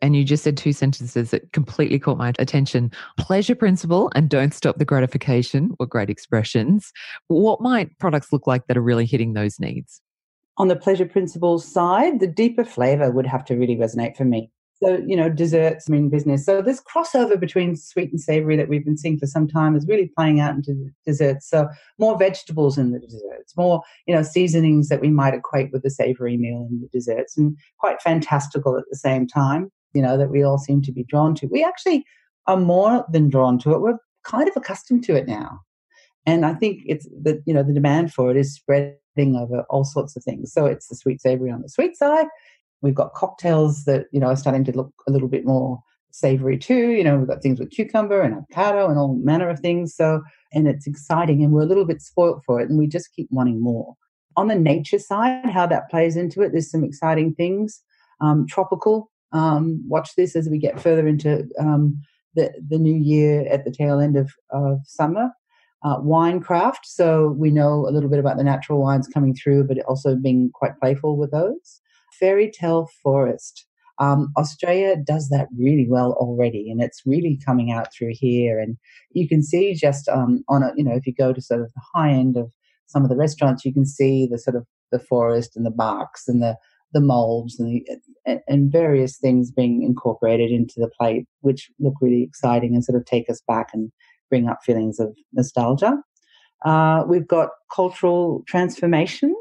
And 0.00 0.16
you 0.16 0.24
just 0.24 0.42
said 0.42 0.56
two 0.56 0.72
sentences 0.72 1.30
that 1.30 1.52
completely 1.52 2.00
caught 2.00 2.18
my 2.18 2.32
attention. 2.36 2.90
Pleasure 3.18 3.54
principle 3.54 4.10
and 4.16 4.28
don't 4.28 4.52
stop 4.52 4.78
the 4.78 4.84
gratification 4.84 5.76
were 5.78 5.86
great 5.86 6.10
expressions. 6.10 6.92
What 7.28 7.60
might 7.60 7.96
products 8.00 8.32
look 8.32 8.48
like 8.48 8.66
that 8.66 8.76
are 8.76 8.82
really 8.82 9.06
hitting 9.06 9.34
those 9.34 9.60
needs? 9.60 10.02
On 10.58 10.66
the 10.66 10.74
pleasure 10.74 11.06
principle 11.06 11.60
side 11.60 12.18
the 12.18 12.26
deeper 12.26 12.64
flavor 12.64 13.12
would 13.12 13.26
have 13.26 13.44
to 13.46 13.54
really 13.54 13.76
resonate 13.76 14.16
for 14.16 14.24
me 14.24 14.50
So, 14.82 15.00
you 15.06 15.16
know, 15.16 15.28
desserts 15.28 15.88
mean 15.88 16.08
business. 16.08 16.44
So 16.44 16.60
this 16.60 16.82
crossover 16.82 17.38
between 17.38 17.76
sweet 17.76 18.10
and 18.10 18.20
savory 18.20 18.56
that 18.56 18.68
we've 18.68 18.84
been 18.84 18.96
seeing 18.96 19.16
for 19.16 19.26
some 19.26 19.46
time 19.46 19.76
is 19.76 19.86
really 19.86 20.10
playing 20.16 20.40
out 20.40 20.56
into 20.56 20.90
desserts. 21.06 21.48
So 21.48 21.68
more 21.98 22.18
vegetables 22.18 22.76
in 22.76 22.90
the 22.90 22.98
desserts, 22.98 23.56
more, 23.56 23.82
you 24.06 24.14
know, 24.14 24.22
seasonings 24.22 24.88
that 24.88 25.00
we 25.00 25.08
might 25.08 25.34
equate 25.34 25.70
with 25.72 25.82
the 25.84 25.90
savory 25.90 26.36
meal 26.36 26.66
in 26.68 26.80
the 26.80 26.88
desserts 26.88 27.38
and 27.38 27.56
quite 27.78 28.02
fantastical 28.02 28.76
at 28.76 28.84
the 28.90 28.96
same 28.96 29.26
time, 29.26 29.70
you 29.92 30.02
know, 30.02 30.18
that 30.18 30.30
we 30.30 30.42
all 30.42 30.58
seem 30.58 30.82
to 30.82 30.92
be 30.92 31.04
drawn 31.04 31.36
to. 31.36 31.46
We 31.46 31.62
actually 31.62 32.04
are 32.48 32.56
more 32.56 33.04
than 33.08 33.28
drawn 33.28 33.60
to 33.60 33.72
it. 33.72 33.80
We're 33.80 33.98
kind 34.24 34.48
of 34.48 34.56
accustomed 34.56 35.04
to 35.04 35.14
it 35.14 35.28
now. 35.28 35.60
And 36.26 36.44
I 36.44 36.54
think 36.54 36.82
it's 36.86 37.06
the, 37.06 37.40
you 37.46 37.54
know, 37.54 37.62
the 37.62 37.72
demand 37.72 38.12
for 38.12 38.32
it 38.32 38.36
is 38.36 38.54
spreading 38.54 39.36
over 39.36 39.62
all 39.70 39.84
sorts 39.84 40.16
of 40.16 40.24
things. 40.24 40.52
So 40.52 40.66
it's 40.66 40.88
the 40.88 40.96
sweet 40.96 41.20
savory 41.20 41.52
on 41.52 41.62
the 41.62 41.68
sweet 41.68 41.96
side 41.96 42.26
We've 42.82 42.94
got 42.94 43.14
cocktails 43.14 43.84
that, 43.84 44.06
you 44.12 44.20
know, 44.20 44.26
are 44.26 44.36
starting 44.36 44.64
to 44.64 44.72
look 44.72 44.92
a 45.06 45.10
little 45.10 45.28
bit 45.28 45.46
more 45.46 45.80
savory 46.10 46.58
too. 46.58 46.90
You 46.90 47.04
know, 47.04 47.16
we've 47.16 47.28
got 47.28 47.42
things 47.42 47.58
with 47.58 47.70
cucumber 47.70 48.20
and 48.20 48.34
avocado 48.34 48.88
and 48.88 48.98
all 48.98 49.16
manner 49.16 49.48
of 49.48 49.60
things. 49.60 49.94
So, 49.94 50.22
and 50.52 50.68
it's 50.68 50.86
exciting 50.86 51.42
and 51.42 51.52
we're 51.52 51.62
a 51.62 51.66
little 51.66 51.86
bit 51.86 52.02
spoilt 52.02 52.42
for 52.44 52.60
it 52.60 52.68
and 52.68 52.78
we 52.78 52.86
just 52.86 53.14
keep 53.14 53.28
wanting 53.30 53.62
more. 53.62 53.94
On 54.36 54.48
the 54.48 54.54
nature 54.54 54.98
side, 54.98 55.48
how 55.48 55.66
that 55.66 55.90
plays 55.90 56.16
into 56.16 56.42
it, 56.42 56.52
there's 56.52 56.70
some 56.70 56.84
exciting 56.84 57.34
things. 57.34 57.82
Um, 58.20 58.46
tropical, 58.48 59.10
um, 59.32 59.82
watch 59.88 60.14
this 60.16 60.36
as 60.36 60.48
we 60.48 60.58
get 60.58 60.80
further 60.80 61.06
into 61.06 61.48
um, 61.58 62.00
the, 62.34 62.52
the 62.68 62.78
new 62.78 62.94
year 62.94 63.46
at 63.48 63.64
the 63.64 63.72
tail 63.72 64.00
end 64.00 64.16
of, 64.16 64.32
of 64.50 64.80
summer. 64.84 65.30
Uh, 65.84 65.96
wine 65.98 66.38
craft, 66.38 66.86
so 66.86 67.34
we 67.36 67.50
know 67.50 67.88
a 67.88 67.90
little 67.90 68.08
bit 68.08 68.20
about 68.20 68.36
the 68.36 68.44
natural 68.44 68.80
wines 68.80 69.08
coming 69.08 69.34
through, 69.34 69.64
but 69.64 69.80
also 69.86 70.14
being 70.14 70.48
quite 70.54 70.78
playful 70.78 71.16
with 71.16 71.32
those 71.32 71.80
fairy 72.18 72.50
tale 72.50 72.88
forest. 73.02 73.66
Um, 73.98 74.32
Australia 74.36 74.96
does 74.96 75.28
that 75.28 75.48
really 75.56 75.86
well 75.88 76.12
already, 76.12 76.70
and 76.70 76.82
it's 76.82 77.02
really 77.06 77.38
coming 77.44 77.70
out 77.70 77.88
through 77.92 78.12
here. 78.12 78.58
And 78.58 78.76
you 79.12 79.28
can 79.28 79.42
see 79.42 79.74
just 79.74 80.08
um, 80.08 80.42
on 80.48 80.62
a, 80.62 80.72
you 80.76 80.84
know, 80.84 80.94
if 80.94 81.06
you 81.06 81.14
go 81.14 81.32
to 81.32 81.40
sort 81.40 81.60
of 81.60 81.72
the 81.74 81.82
high 81.94 82.10
end 82.10 82.36
of 82.36 82.50
some 82.86 83.04
of 83.04 83.10
the 83.10 83.16
restaurants, 83.16 83.64
you 83.64 83.72
can 83.72 83.86
see 83.86 84.26
the 84.26 84.38
sort 84.38 84.56
of 84.56 84.66
the 84.90 84.98
forest 84.98 85.56
and 85.56 85.64
the 85.64 85.70
barks 85.70 86.28
and 86.28 86.42
the 86.42 86.56
the 86.92 87.00
molds 87.00 87.58
and, 87.58 87.82
the, 88.26 88.40
and, 88.46 88.70
various 88.70 89.16
things 89.16 89.50
being 89.50 89.82
incorporated 89.82 90.50
into 90.50 90.74
the 90.76 90.90
plate, 91.00 91.24
which 91.40 91.70
look 91.80 91.94
really 92.02 92.22
exciting 92.22 92.74
and 92.74 92.84
sort 92.84 93.00
of 93.00 93.06
take 93.06 93.30
us 93.30 93.40
back 93.48 93.70
and 93.72 93.90
bring 94.28 94.46
up 94.46 94.58
feelings 94.62 95.00
of 95.00 95.16
nostalgia. 95.32 95.96
Uh, 96.64 97.02
we've 97.08 97.26
got 97.26 97.48
cultural 97.74 98.42
transformation, 98.46 99.34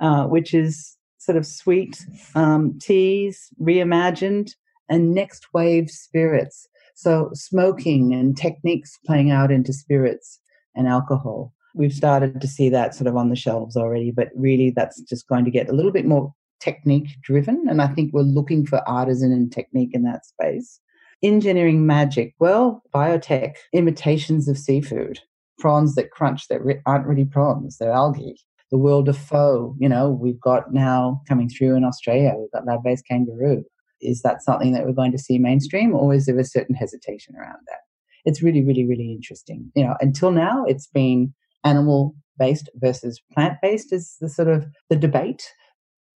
uh, 0.00 0.24
which 0.24 0.52
is 0.52 0.96
sort 1.24 1.36
of 1.36 1.46
sweet 1.46 2.04
um, 2.34 2.78
teas 2.80 3.48
reimagined 3.60 4.52
and 4.88 5.14
next 5.14 5.46
wave 5.54 5.90
spirits. 5.90 6.68
So 6.94 7.30
smoking 7.32 8.14
and 8.14 8.36
techniques 8.36 8.98
playing 9.04 9.30
out 9.30 9.50
into 9.50 9.72
spirits 9.72 10.40
and 10.74 10.86
alcohol. 10.86 11.52
We've 11.74 11.92
started 11.92 12.40
to 12.40 12.46
see 12.46 12.68
that 12.68 12.94
sort 12.94 13.08
of 13.08 13.16
on 13.16 13.30
the 13.30 13.36
shelves 13.36 13.76
already, 13.76 14.12
but 14.12 14.28
really 14.36 14.70
that's 14.70 15.00
just 15.02 15.26
going 15.26 15.44
to 15.44 15.50
get 15.50 15.68
a 15.68 15.72
little 15.72 15.90
bit 15.90 16.06
more 16.06 16.32
technique 16.60 17.08
driven. 17.22 17.64
And 17.68 17.82
I 17.82 17.88
think 17.88 18.12
we're 18.12 18.22
looking 18.22 18.64
for 18.64 18.88
artisan 18.88 19.32
and 19.32 19.50
technique 19.50 19.90
in 19.92 20.02
that 20.04 20.24
space. 20.24 20.80
Engineering 21.22 21.86
magic. 21.86 22.34
Well, 22.38 22.82
biotech, 22.94 23.56
imitations 23.72 24.46
of 24.46 24.58
seafood, 24.58 25.20
prawns 25.58 25.94
that 25.96 26.10
crunch 26.10 26.48
that 26.48 26.60
aren't 26.86 27.06
really 27.06 27.24
prawns, 27.24 27.78
they're 27.78 27.90
algae 27.90 28.36
the 28.74 28.78
world 28.78 29.08
of 29.08 29.16
faux, 29.16 29.72
you 29.78 29.88
know, 29.88 30.10
we've 30.10 30.40
got 30.40 30.74
now 30.74 31.22
coming 31.28 31.48
through 31.48 31.76
in 31.76 31.84
Australia, 31.84 32.34
we've 32.36 32.50
got 32.50 32.66
lab-based 32.66 33.06
kangaroo. 33.06 33.62
Is 34.00 34.22
that 34.22 34.42
something 34.42 34.72
that 34.72 34.84
we're 34.84 34.90
going 34.90 35.12
to 35.12 35.18
see 35.18 35.38
mainstream 35.38 35.94
or 35.94 36.12
is 36.12 36.26
there 36.26 36.36
a 36.40 36.44
certain 36.44 36.74
hesitation 36.74 37.36
around 37.36 37.58
that? 37.68 37.82
It's 38.24 38.42
really, 38.42 38.64
really, 38.64 38.84
really 38.84 39.12
interesting. 39.12 39.70
You 39.76 39.84
know, 39.84 39.94
until 40.00 40.32
now 40.32 40.64
it's 40.64 40.88
been 40.88 41.32
animal 41.62 42.16
based 42.36 42.68
versus 42.74 43.22
plant 43.32 43.58
based 43.62 43.92
is 43.92 44.16
the 44.20 44.28
sort 44.28 44.48
of 44.48 44.66
the 44.90 44.96
debate. 44.96 45.48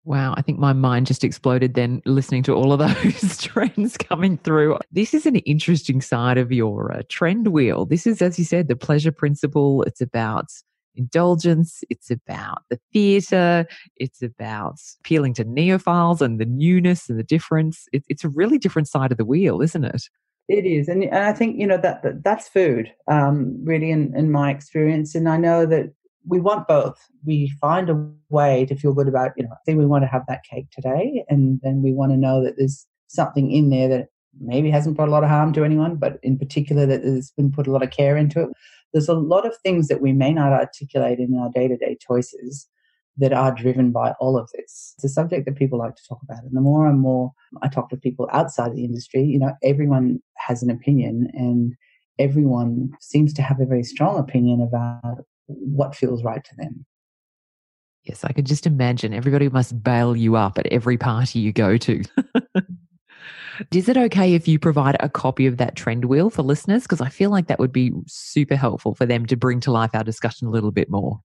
Wow, 0.05 0.33
I 0.37 0.41
think 0.41 0.57
my 0.57 0.71
mind 0.71 1.07
just 1.07 1.25
exploded 1.25 1.73
then 1.73 2.01
listening 2.05 2.43
to 2.43 2.53
all 2.53 2.71
of 2.71 2.79
those 3.03 3.37
trends 3.43 3.97
coming 3.97 4.37
through. 4.37 4.77
This 4.93 5.13
is 5.13 5.25
an 5.25 5.35
interesting 5.39 5.99
side 5.99 6.37
of 6.37 6.53
your 6.53 6.93
uh, 6.93 7.01
trend 7.09 7.49
wheel. 7.49 7.85
This 7.85 8.07
is, 8.07 8.21
as 8.21 8.39
you 8.39 8.45
said, 8.45 8.69
the 8.69 8.77
pleasure 8.77 9.11
principle. 9.11 9.83
It's 9.83 9.99
about 9.99 10.45
indulgence, 10.95 11.83
it's 11.89 12.09
about 12.09 12.63
the 12.69 12.79
theatre, 12.93 13.65
it's 13.97 14.21
about 14.21 14.79
appealing 15.01 15.33
to 15.35 15.45
neophiles 15.45 16.21
and 16.21 16.39
the 16.39 16.45
newness 16.45 17.09
and 17.09 17.19
the 17.19 17.23
difference. 17.23 17.87
It, 17.91 18.03
it's 18.09 18.23
a 18.23 18.29
really 18.29 18.57
different 18.57 18.87
side 18.87 19.11
of 19.11 19.17
the 19.17 19.25
wheel, 19.25 19.61
isn't 19.61 19.83
it? 19.83 20.03
It 20.47 20.65
is, 20.65 20.87
and, 20.87 21.03
and 21.03 21.23
I 21.23 21.33
think 21.33 21.59
you 21.59 21.65
know 21.65 21.77
that, 21.77 22.03
that 22.03 22.23
that's 22.23 22.47
food, 22.47 22.91
um, 23.07 23.57
really, 23.63 23.89
in, 23.89 24.15
in 24.15 24.31
my 24.31 24.51
experience. 24.51 25.15
And 25.15 25.27
I 25.27 25.37
know 25.37 25.65
that 25.65 25.91
we 26.27 26.39
want 26.39 26.67
both. 26.67 26.99
We 27.25 27.51
find 27.59 27.89
a 27.89 28.07
way 28.29 28.65
to 28.67 28.75
feel 28.75 28.93
good 28.93 29.07
about, 29.07 29.31
you 29.37 29.43
know, 29.43 29.49
I 29.51 29.57
think 29.65 29.79
we 29.79 29.87
want 29.87 30.03
to 30.03 30.07
have 30.07 30.23
that 30.27 30.43
cake 30.43 30.67
today, 30.71 31.25
and 31.29 31.59
then 31.63 31.81
we 31.81 31.93
want 31.93 32.11
to 32.11 32.17
know 32.17 32.43
that 32.43 32.57
there's 32.57 32.85
something 33.07 33.51
in 33.51 33.69
there 33.69 33.87
that 33.89 34.09
maybe 34.39 34.69
hasn't 34.69 34.95
brought 34.95 35.07
a 35.07 35.11
lot 35.11 35.23
of 35.23 35.29
harm 35.29 35.53
to 35.53 35.63
anyone, 35.63 35.95
but 35.95 36.19
in 36.21 36.37
particular 36.37 36.85
that 36.85 37.03
there's 37.03 37.31
been 37.31 37.51
put 37.51 37.67
a 37.67 37.71
lot 37.71 37.83
of 37.83 37.89
care 37.89 38.17
into 38.17 38.41
it 38.41 38.49
there's 38.95 39.09
a 39.09 39.13
lot 39.13 39.45
of 39.45 39.57
things 39.57 39.89
that 39.89 39.99
we 39.99 40.13
may 40.13 40.31
not 40.31 40.53
articulate 40.53 41.19
in 41.19 41.37
our 41.37 41.49
day 41.53 41.67
to 41.67 41.75
day 41.75 41.97
choices 41.99 42.65
that 43.17 43.33
are 43.33 43.53
driven 43.53 43.91
by 43.91 44.11
all 44.21 44.37
of 44.37 44.49
this. 44.53 44.93
It's 44.95 45.03
a 45.03 45.09
subject 45.09 45.45
that 45.45 45.57
people 45.57 45.77
like 45.79 45.97
to 45.97 46.07
talk 46.07 46.19
about. 46.23 46.43
And 46.43 46.55
the 46.55 46.61
more 46.61 46.87
and 46.87 47.01
more 47.01 47.33
I 47.61 47.67
talk 47.67 47.89
to 47.89 47.97
people 47.97 48.29
outside 48.31 48.73
the 48.73 48.85
industry, 48.85 49.21
you 49.21 49.37
know, 49.37 49.51
everyone 49.61 50.21
has 50.37 50.63
an 50.63 50.69
opinion 50.69 51.29
and 51.33 51.73
everyone 52.19 52.91
seems 53.01 53.33
to 53.33 53.41
have 53.41 53.59
a 53.59 53.65
very 53.65 53.83
strong 53.83 54.17
opinion 54.17 54.61
about 54.61 55.25
what 55.47 55.93
feels 55.93 56.23
right 56.23 56.45
to 56.45 56.55
them. 56.55 56.85
Yes, 58.05 58.23
I 58.23 58.31
could 58.31 58.45
just 58.45 58.65
imagine 58.65 59.13
everybody 59.13 59.49
must 59.49 59.83
bail 59.83 60.15
you 60.15 60.37
up 60.37 60.57
at 60.57 60.67
every 60.67 60.97
party 60.97 61.39
you 61.39 61.51
go 61.51 61.75
to. 61.75 62.01
Is 63.71 63.89
it 63.89 63.97
okay 63.97 64.33
if 64.33 64.47
you 64.47 64.59
provide 64.59 64.97
a 64.99 65.09
copy 65.09 65.45
of 65.45 65.57
that 65.57 65.75
trend 65.75 66.05
wheel 66.05 66.29
for 66.29 66.43
listeners? 66.43 66.83
Because 66.83 67.01
I 67.01 67.09
feel 67.09 67.29
like 67.29 67.47
that 67.47 67.59
would 67.59 67.71
be 67.71 67.91
super 68.07 68.55
helpful 68.55 68.95
for 68.95 69.05
them 69.05 69.25
to 69.27 69.35
bring 69.35 69.59
to 69.61 69.71
life 69.71 69.91
our 69.93 70.03
discussion 70.03 70.47
a 70.47 70.51
little 70.51 70.71
bit 70.71 70.89
more. 70.89 71.21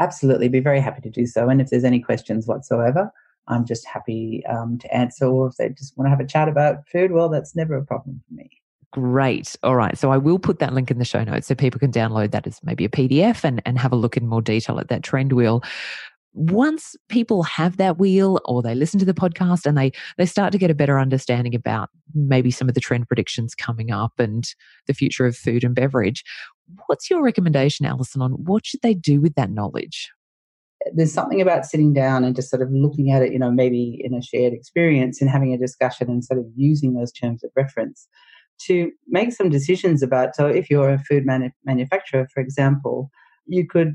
Absolutely, 0.00 0.48
be 0.48 0.60
very 0.60 0.80
happy 0.80 1.00
to 1.02 1.10
do 1.10 1.26
so. 1.26 1.48
And 1.48 1.60
if 1.60 1.70
there's 1.70 1.84
any 1.84 2.00
questions 2.00 2.46
whatsoever, 2.46 3.12
I'm 3.48 3.64
just 3.64 3.86
happy 3.86 4.42
um, 4.46 4.78
to 4.78 4.94
answer. 4.94 5.26
Or 5.26 5.48
if 5.48 5.56
they 5.56 5.68
just 5.70 5.96
want 5.96 6.06
to 6.06 6.10
have 6.10 6.20
a 6.20 6.26
chat 6.26 6.48
about 6.48 6.88
food, 6.88 7.12
well, 7.12 7.28
that's 7.28 7.54
never 7.54 7.76
a 7.76 7.84
problem 7.84 8.22
for 8.26 8.34
me. 8.34 8.50
Great. 8.92 9.56
All 9.64 9.74
right. 9.74 9.98
So 9.98 10.12
I 10.12 10.18
will 10.18 10.38
put 10.38 10.60
that 10.60 10.72
link 10.72 10.88
in 10.90 10.98
the 10.98 11.04
show 11.04 11.24
notes 11.24 11.48
so 11.48 11.56
people 11.56 11.80
can 11.80 11.90
download 11.90 12.30
that 12.30 12.46
as 12.46 12.60
maybe 12.62 12.84
a 12.84 12.88
PDF 12.88 13.42
and, 13.42 13.60
and 13.66 13.76
have 13.76 13.92
a 13.92 13.96
look 13.96 14.16
in 14.16 14.28
more 14.28 14.40
detail 14.40 14.78
at 14.78 14.86
that 14.88 15.02
trend 15.02 15.32
wheel 15.32 15.64
once 16.34 16.96
people 17.08 17.44
have 17.44 17.76
that 17.76 17.96
wheel 17.96 18.40
or 18.44 18.60
they 18.60 18.74
listen 18.74 18.98
to 18.98 19.06
the 19.06 19.14
podcast 19.14 19.64
and 19.66 19.78
they 19.78 19.92
they 20.18 20.26
start 20.26 20.50
to 20.52 20.58
get 20.58 20.70
a 20.70 20.74
better 20.74 20.98
understanding 20.98 21.54
about 21.54 21.90
maybe 22.12 22.50
some 22.50 22.68
of 22.68 22.74
the 22.74 22.80
trend 22.80 23.06
predictions 23.06 23.54
coming 23.54 23.90
up 23.90 24.12
and 24.18 24.54
the 24.86 24.94
future 24.94 25.26
of 25.26 25.36
food 25.36 25.62
and 25.62 25.74
beverage 25.74 26.24
what's 26.86 27.10
your 27.10 27.22
recommendation 27.22 27.86
alison 27.86 28.22
on 28.22 28.32
what 28.32 28.66
should 28.66 28.80
they 28.82 28.94
do 28.94 29.20
with 29.20 29.34
that 29.34 29.50
knowledge? 29.50 30.10
There's 30.94 31.12
something 31.12 31.40
about 31.40 31.64
sitting 31.64 31.94
down 31.94 32.24
and 32.24 32.36
just 32.36 32.50
sort 32.50 32.62
of 32.62 32.68
looking 32.70 33.10
at 33.10 33.22
it 33.22 33.32
you 33.32 33.38
know 33.38 33.50
maybe 33.50 34.00
in 34.04 34.14
a 34.14 34.22
shared 34.22 34.52
experience 34.52 35.20
and 35.20 35.30
having 35.30 35.54
a 35.54 35.58
discussion 35.58 36.10
and 36.10 36.24
sort 36.24 36.40
of 36.40 36.46
using 36.54 36.94
those 36.94 37.12
terms 37.12 37.42
of 37.42 37.50
reference 37.56 38.06
to 38.66 38.92
make 39.08 39.32
some 39.32 39.48
decisions 39.48 40.02
about 40.02 40.36
so 40.36 40.46
if 40.46 40.68
you're 40.68 40.90
a 40.90 40.98
food 40.98 41.24
manu- 41.24 41.50
manufacturer 41.64 42.28
for 42.32 42.40
example 42.40 43.10
you 43.46 43.66
could 43.66 43.94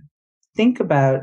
think 0.55 0.79
about 0.79 1.21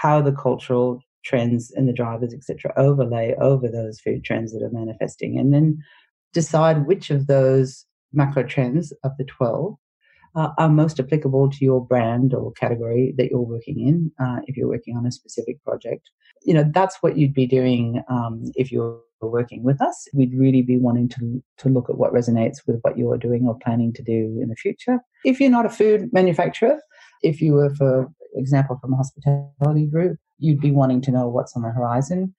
how 0.00 0.20
the 0.20 0.32
cultural 0.32 1.02
trends 1.24 1.70
and 1.72 1.88
the 1.88 1.92
drivers, 1.92 2.32
etc., 2.32 2.72
overlay 2.76 3.34
over 3.40 3.68
those 3.68 4.00
food 4.00 4.24
trends 4.24 4.52
that 4.52 4.62
are 4.62 4.70
manifesting, 4.70 5.38
and 5.38 5.52
then 5.52 5.78
decide 6.32 6.86
which 6.86 7.10
of 7.10 7.26
those 7.26 7.84
macro 8.12 8.42
trends 8.42 8.92
of 9.04 9.12
the 9.18 9.24
12 9.24 9.74
uh, 10.36 10.48
are 10.58 10.68
most 10.68 10.98
applicable 11.00 11.50
to 11.50 11.64
your 11.64 11.84
brand 11.84 12.32
or 12.32 12.52
category 12.52 13.14
that 13.16 13.30
you're 13.30 13.40
working 13.40 13.80
in 13.80 14.12
uh, 14.24 14.40
if 14.46 14.56
you're 14.56 14.68
working 14.68 14.96
on 14.96 15.06
a 15.06 15.12
specific 15.12 15.62
project. 15.64 16.08
You 16.42 16.54
know, 16.54 16.64
that's 16.72 16.96
what 17.00 17.18
you'd 17.18 17.34
be 17.34 17.46
doing 17.46 18.02
um, 18.08 18.44
if 18.54 18.72
you're 18.72 19.00
working 19.20 19.62
with 19.62 19.82
us. 19.82 20.08
We'd 20.14 20.34
really 20.34 20.62
be 20.62 20.78
wanting 20.78 21.08
to, 21.10 21.42
to 21.58 21.68
look 21.68 21.90
at 21.90 21.98
what 21.98 22.14
resonates 22.14 22.66
with 22.66 22.78
what 22.82 22.96
you're 22.96 23.18
doing 23.18 23.46
or 23.46 23.58
planning 23.58 23.92
to 23.94 24.02
do 24.02 24.38
in 24.40 24.48
the 24.48 24.56
future. 24.56 25.00
If 25.24 25.40
you're 25.40 25.50
not 25.50 25.66
a 25.66 25.70
food 25.70 26.10
manufacturer, 26.12 26.78
if 27.22 27.42
you 27.42 27.52
were, 27.52 27.74
for 27.74 28.10
example, 28.34 28.78
from 28.80 28.92
a 28.92 28.96
hospitality 28.96 29.86
group, 29.86 30.18
you'd 30.38 30.60
be 30.60 30.70
wanting 30.70 31.00
to 31.02 31.10
know 31.10 31.28
what's 31.28 31.56
on 31.56 31.62
the 31.62 31.70
horizon. 31.70 32.34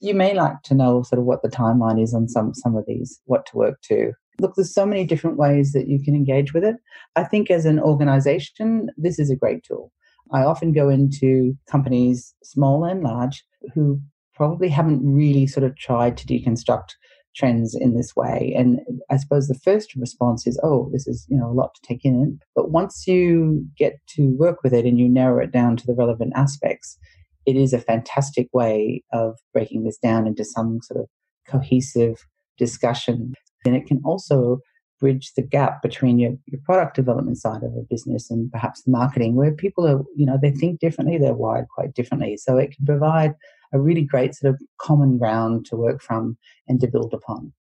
You 0.00 0.14
may 0.14 0.34
like 0.34 0.62
to 0.64 0.74
know 0.74 1.02
sort 1.02 1.18
of 1.18 1.24
what 1.24 1.42
the 1.42 1.48
timeline 1.48 2.02
is 2.02 2.14
on 2.14 2.28
some 2.28 2.54
some 2.54 2.76
of 2.76 2.84
these, 2.86 3.20
what 3.24 3.46
to 3.46 3.56
work 3.56 3.80
to. 3.82 4.12
Look, 4.40 4.54
there's 4.56 4.74
so 4.74 4.86
many 4.86 5.04
different 5.04 5.36
ways 5.36 5.72
that 5.72 5.86
you 5.86 6.02
can 6.02 6.14
engage 6.14 6.52
with 6.52 6.64
it. 6.64 6.76
I 7.14 7.24
think 7.24 7.50
as 7.50 7.64
an 7.64 7.78
organization, 7.78 8.90
this 8.96 9.18
is 9.18 9.30
a 9.30 9.36
great 9.36 9.62
tool. 9.62 9.92
I 10.32 10.42
often 10.42 10.72
go 10.72 10.88
into 10.88 11.56
companies, 11.70 12.34
small 12.42 12.84
and 12.84 13.02
large, 13.02 13.44
who 13.74 14.00
probably 14.34 14.68
haven't 14.68 15.00
really 15.04 15.46
sort 15.46 15.64
of 15.64 15.76
tried 15.76 16.16
to 16.16 16.26
deconstruct 16.26 16.94
trends 17.34 17.74
in 17.74 17.96
this 17.96 18.14
way. 18.16 18.54
And 18.56 18.80
I 19.10 19.16
suppose 19.16 19.48
the 19.48 19.58
first 19.64 19.94
response 19.96 20.46
is, 20.46 20.58
oh, 20.62 20.88
this 20.92 21.06
is, 21.06 21.26
you 21.28 21.36
know, 21.36 21.50
a 21.50 21.52
lot 21.52 21.74
to 21.74 21.80
take 21.82 22.04
in. 22.04 22.38
But 22.54 22.70
once 22.70 23.06
you 23.06 23.66
get 23.76 23.94
to 24.16 24.34
work 24.38 24.62
with 24.62 24.72
it 24.72 24.84
and 24.84 24.98
you 24.98 25.08
narrow 25.08 25.42
it 25.42 25.52
down 25.52 25.76
to 25.76 25.86
the 25.86 25.94
relevant 25.94 26.32
aspects, 26.36 26.98
it 27.46 27.56
is 27.56 27.72
a 27.72 27.78
fantastic 27.78 28.48
way 28.52 29.02
of 29.12 29.38
breaking 29.52 29.84
this 29.84 29.98
down 29.98 30.26
into 30.26 30.44
some 30.44 30.80
sort 30.82 31.00
of 31.00 31.08
cohesive 31.48 32.26
discussion. 32.56 33.34
And 33.66 33.76
it 33.76 33.86
can 33.86 34.00
also 34.04 34.60
bridge 35.00 35.32
the 35.36 35.42
gap 35.42 35.82
between 35.82 36.18
your, 36.18 36.32
your 36.46 36.60
product 36.64 36.96
development 36.96 37.36
side 37.36 37.62
of 37.62 37.72
a 37.74 37.84
business 37.90 38.30
and 38.30 38.50
perhaps 38.50 38.82
the 38.82 38.90
marketing 38.90 39.34
where 39.34 39.52
people 39.52 39.86
are, 39.86 40.02
you 40.16 40.24
know, 40.24 40.38
they 40.40 40.50
think 40.50 40.80
differently, 40.80 41.18
they're 41.18 41.34
wired 41.34 41.66
quite 41.68 41.94
differently. 41.94 42.36
So 42.36 42.56
it 42.56 42.74
can 42.74 42.86
provide 42.86 43.34
a 43.74 43.80
really 43.80 44.02
great 44.02 44.34
sort 44.34 44.54
of 44.54 44.62
common 44.80 45.18
ground 45.18 45.66
to 45.66 45.76
work 45.76 46.00
from 46.00 46.38
and 46.68 46.80
to 46.80 46.86
build 46.86 47.12
upon. 47.12 47.52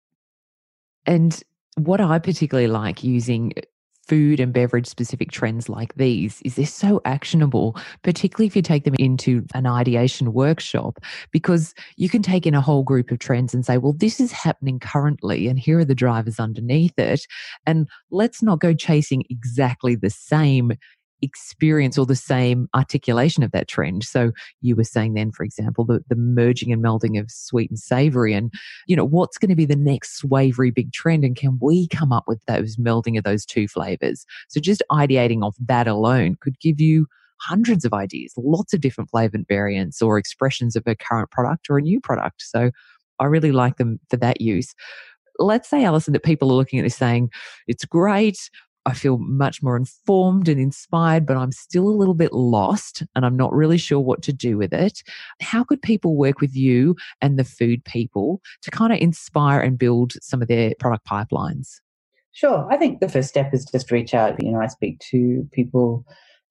And 1.06 1.44
what 1.76 2.00
I 2.00 2.20
particularly 2.20 2.68
like 2.68 3.04
using 3.04 3.52
uh, 3.58 3.62
food 4.08 4.40
and 4.40 4.54
beverage 4.54 4.86
specific 4.86 5.32
trends 5.32 5.70
like 5.70 5.96
these 5.96 6.42
is 6.44 6.56
they're 6.56 6.66
so 6.66 7.02
actionable, 7.06 7.76
particularly 8.04 8.48
if 8.48 8.56
you 8.56 8.62
take 8.62 8.84
them 8.84 8.96
into 9.00 9.46
an 9.54 9.66
ideation 9.66 10.34
workshop, 10.34 11.00
because 11.32 11.74
you 11.96 12.10
can 12.10 12.22
take 12.22 12.46
in 12.46 12.54
a 12.54 12.62
whole 12.62 12.84
group 12.84 13.12
of 13.12 13.20
trends 13.20 13.54
and 13.54 13.66
say, 13.66 13.78
well, 13.78 13.94
this 13.94 14.20
is 14.20 14.32
happening 14.32 14.78
currently, 14.78 15.48
and 15.48 15.58
here 15.58 15.80
are 15.80 15.86
the 15.86 15.96
drivers 15.96 16.40
underneath 16.40 16.98
it. 17.00 17.26
And 17.66 17.88
let's 18.12 18.44
not 18.44 18.60
go 18.60 18.74
chasing 18.74 19.24
exactly 19.30 19.96
the 19.96 20.10
same 20.10 20.74
experience 21.24 21.98
or 21.98 22.06
the 22.06 22.16
same 22.16 22.68
articulation 22.76 23.44
of 23.44 23.52
that 23.52 23.68
trend. 23.68 24.04
So 24.04 24.32
you 24.62 24.76
were 24.76 24.84
saying 24.84 25.14
then, 25.14 25.32
for 25.32 25.44
example, 25.44 25.86
the, 25.86 26.02
the 26.10 26.16
merging 26.16 26.72
and 26.72 26.84
melding 26.84 27.20
of 27.20 27.32
sweet 27.32 27.70
and 27.70 27.80
savory 27.80 28.34
and, 28.34 28.52
you 28.88 28.96
know, 28.96 29.06
what's 29.06 29.38
going 29.38 29.50
to 29.50 29.56
be 29.56 29.66
the 29.66 29.76
next 29.76 30.22
savory 30.22 30.72
big 30.72 30.92
trend 30.92 31.24
and 31.24 31.36
can 31.36 31.58
we 31.62 31.88
come 31.88 32.12
up 32.12 32.26
with 32.28 32.44
those 32.46 32.76
melding 32.76 33.18
of 33.18 33.24
those 33.24 33.46
two 33.46 33.68
flavors? 33.68 34.26
So 34.50 34.60
just 34.60 34.84
ideating 34.92 35.44
off 35.44 35.56
that 35.66 35.88
alone 35.88 36.36
could 36.42 36.60
give 36.60 36.80
you 36.80 37.08
hundreds 37.40 37.84
of 37.84 37.94
ideas, 37.94 38.34
lots 38.38 38.74
of 38.74 38.82
different 38.82 39.10
flavored 39.10 39.46
variants 39.48 40.02
or 40.02 40.18
expressions 40.18 40.76
of 40.76 40.84
a 40.86 40.96
current 40.96 41.32
product 41.32 41.68
or 41.70 41.78
a 41.78 41.82
new 41.82 42.00
product. 42.00 42.42
So 42.42 42.72
I 43.20 43.26
really 43.26 43.52
like 43.52 43.78
them 43.78 44.00
for 44.10 44.18
that 44.18 44.42
use 44.42 44.74
let's 45.40 45.70
say, 45.70 45.84
Alison, 45.84 46.14
that 46.14 46.24
people 46.24 46.52
are 46.52 46.56
looking 46.56 46.80
at 46.80 46.84
this 46.84 46.96
saying, 46.96 47.30
it's 47.68 47.86
great. 47.86 48.38
I 48.86 48.94
feel 48.94 49.18
much 49.18 49.64
more 49.64 49.78
informed 49.78 50.50
and 50.50 50.60
inspired, 50.60 51.26
but 51.26 51.38
I'm 51.38 51.52
still 51.52 51.88
a 51.88 51.90
little 51.90 52.14
bit 52.14 52.34
lost 52.34 53.04
and 53.16 53.26
I'm 53.26 53.38
not 53.38 53.54
really 53.54 53.78
sure 53.78 54.00
what 54.00 54.22
to 54.24 54.34
do 54.34 54.58
with 54.58 54.74
it. 54.74 55.04
How 55.42 55.64
could 55.64 55.82
people 55.82 56.18
work 56.18 56.42
with 56.42 56.56
you 56.56 56.96
and 57.22 57.40
the 57.40 57.46
food 57.46 57.84
people 57.86 58.42
to 58.62 58.72
kind 58.72 58.92
of 58.92 59.00
inspire 59.00 59.62
and 59.62 59.78
build 59.78 60.14
some 60.22 60.42
of 60.42 60.48
their 60.48 60.74
product 60.80 61.08
pipelines? 61.08 61.80
Sure. 62.34 62.68
I 62.70 62.78
think 62.78 63.00
the 63.00 63.10
first 63.10 63.30
step 63.30 63.54
is 63.54 63.64
just 63.66 63.92
reach 63.92 64.14
out. 64.14 64.42
You 64.44 64.52
know, 64.52 64.60
I 64.60 64.68
speak 64.68 65.00
to 65.12 65.48
people 65.52 66.06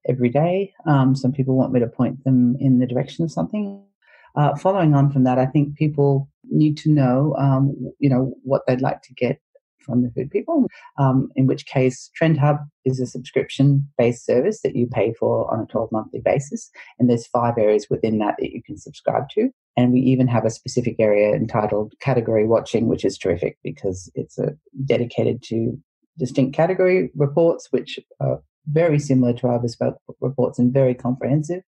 every 0.09 0.31
day. 0.31 0.73
Um, 0.87 1.15
some 1.15 1.33
people 1.33 1.57
want 1.57 1.73
me 1.73 1.81
to 1.81 1.87
point 1.87 2.25
them 2.25 2.57
in 2.61 2.79
the 2.79 2.87
direction 2.87 3.25
of 3.25 3.33
something. 3.33 3.83
Uh, 4.37 4.57
following 4.57 4.95
on 4.95 5.11
from 5.11 5.25
that, 5.25 5.39
I 5.39 5.47
think 5.47 5.77
people 5.77 6.31
need 6.51 6.79
to 6.79 6.91
know, 6.91 7.35
um, 7.39 7.93
you 7.99 8.09
know, 8.09 8.35
what 8.45 8.63
they'd 8.67 8.81
like 8.81 9.03
to 9.03 9.15
get 9.15 9.41
from 9.83 10.03
the 10.03 10.11
food 10.11 10.31
people, 10.31 10.67
um, 10.99 11.29
in 11.37 11.47
which 11.47 11.67
case 11.67 12.11
Trend 12.15 12.39
Hub 12.39 12.59
is 12.85 13.01
a 13.01 13.07
subscription 13.07 13.89
based 13.99 14.25
service 14.25 14.61
that 14.63 14.77
you 14.77 14.87
pay 14.87 15.13
for 15.13 15.53
on 15.53 15.61
a 15.61 15.67
12 15.67 15.91
monthly 15.93 16.21
basis. 16.21 16.71
And 16.99 17.09
there's 17.09 17.27
five 17.27 17.55
areas 17.59 17.87
within 17.91 18.19
that 18.19 18.37
that 18.39 18.53
you 18.53 18.63
can 18.63 18.77
subscribe 18.77 19.29
to. 19.31 19.51
And 19.77 19.93
we 19.93 20.01
even 20.01 20.29
have 20.29 20.45
a 20.45 20.51
specific 20.51 20.97
area 20.99 21.35
entitled 21.35 21.95
category 22.01 22.47
watching, 22.47 22.89
which 22.89 23.05
is 23.05 23.17
terrific 23.17 23.59
because 23.63 24.11
it's 24.15 24.39
a, 24.39 24.51
dedicated 24.85 25.43
to 25.45 25.79
distinct 26.19 26.55
category 26.55 27.11
reports, 27.15 27.69
which 27.71 27.99
are 28.21 28.43
very 28.67 28.99
similar 28.99 29.33
to 29.33 29.49
our 29.49 29.59
bespoke 29.59 29.97
reports 30.21 30.59
and 30.59 30.73
very 30.73 30.95
comprehensive. 30.95 31.63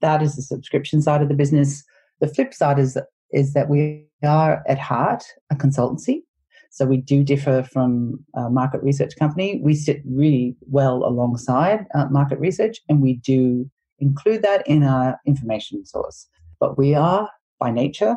That 0.00 0.22
is 0.22 0.36
the 0.36 0.42
subscription 0.42 1.02
side 1.02 1.22
of 1.22 1.28
the 1.28 1.34
business. 1.34 1.84
The 2.20 2.28
flip 2.28 2.54
side 2.54 2.78
is, 2.78 2.98
is 3.32 3.52
that 3.52 3.68
we 3.68 4.06
are 4.24 4.62
at 4.66 4.78
heart 4.78 5.24
a 5.50 5.54
consultancy. 5.54 6.22
So 6.70 6.84
we 6.84 6.98
do 6.98 7.24
differ 7.24 7.62
from 7.62 8.24
a 8.34 8.50
market 8.50 8.82
research 8.82 9.14
company. 9.18 9.60
We 9.62 9.74
sit 9.74 10.02
really 10.04 10.56
well 10.62 11.04
alongside 11.04 11.86
uh, 11.94 12.06
market 12.06 12.38
research 12.38 12.78
and 12.88 13.00
we 13.00 13.14
do 13.14 13.70
include 13.98 14.42
that 14.42 14.66
in 14.66 14.84
our 14.84 15.18
information 15.26 15.84
source. 15.84 16.28
But 16.60 16.78
we 16.78 16.94
are 16.94 17.30
by 17.58 17.70
nature 17.70 18.16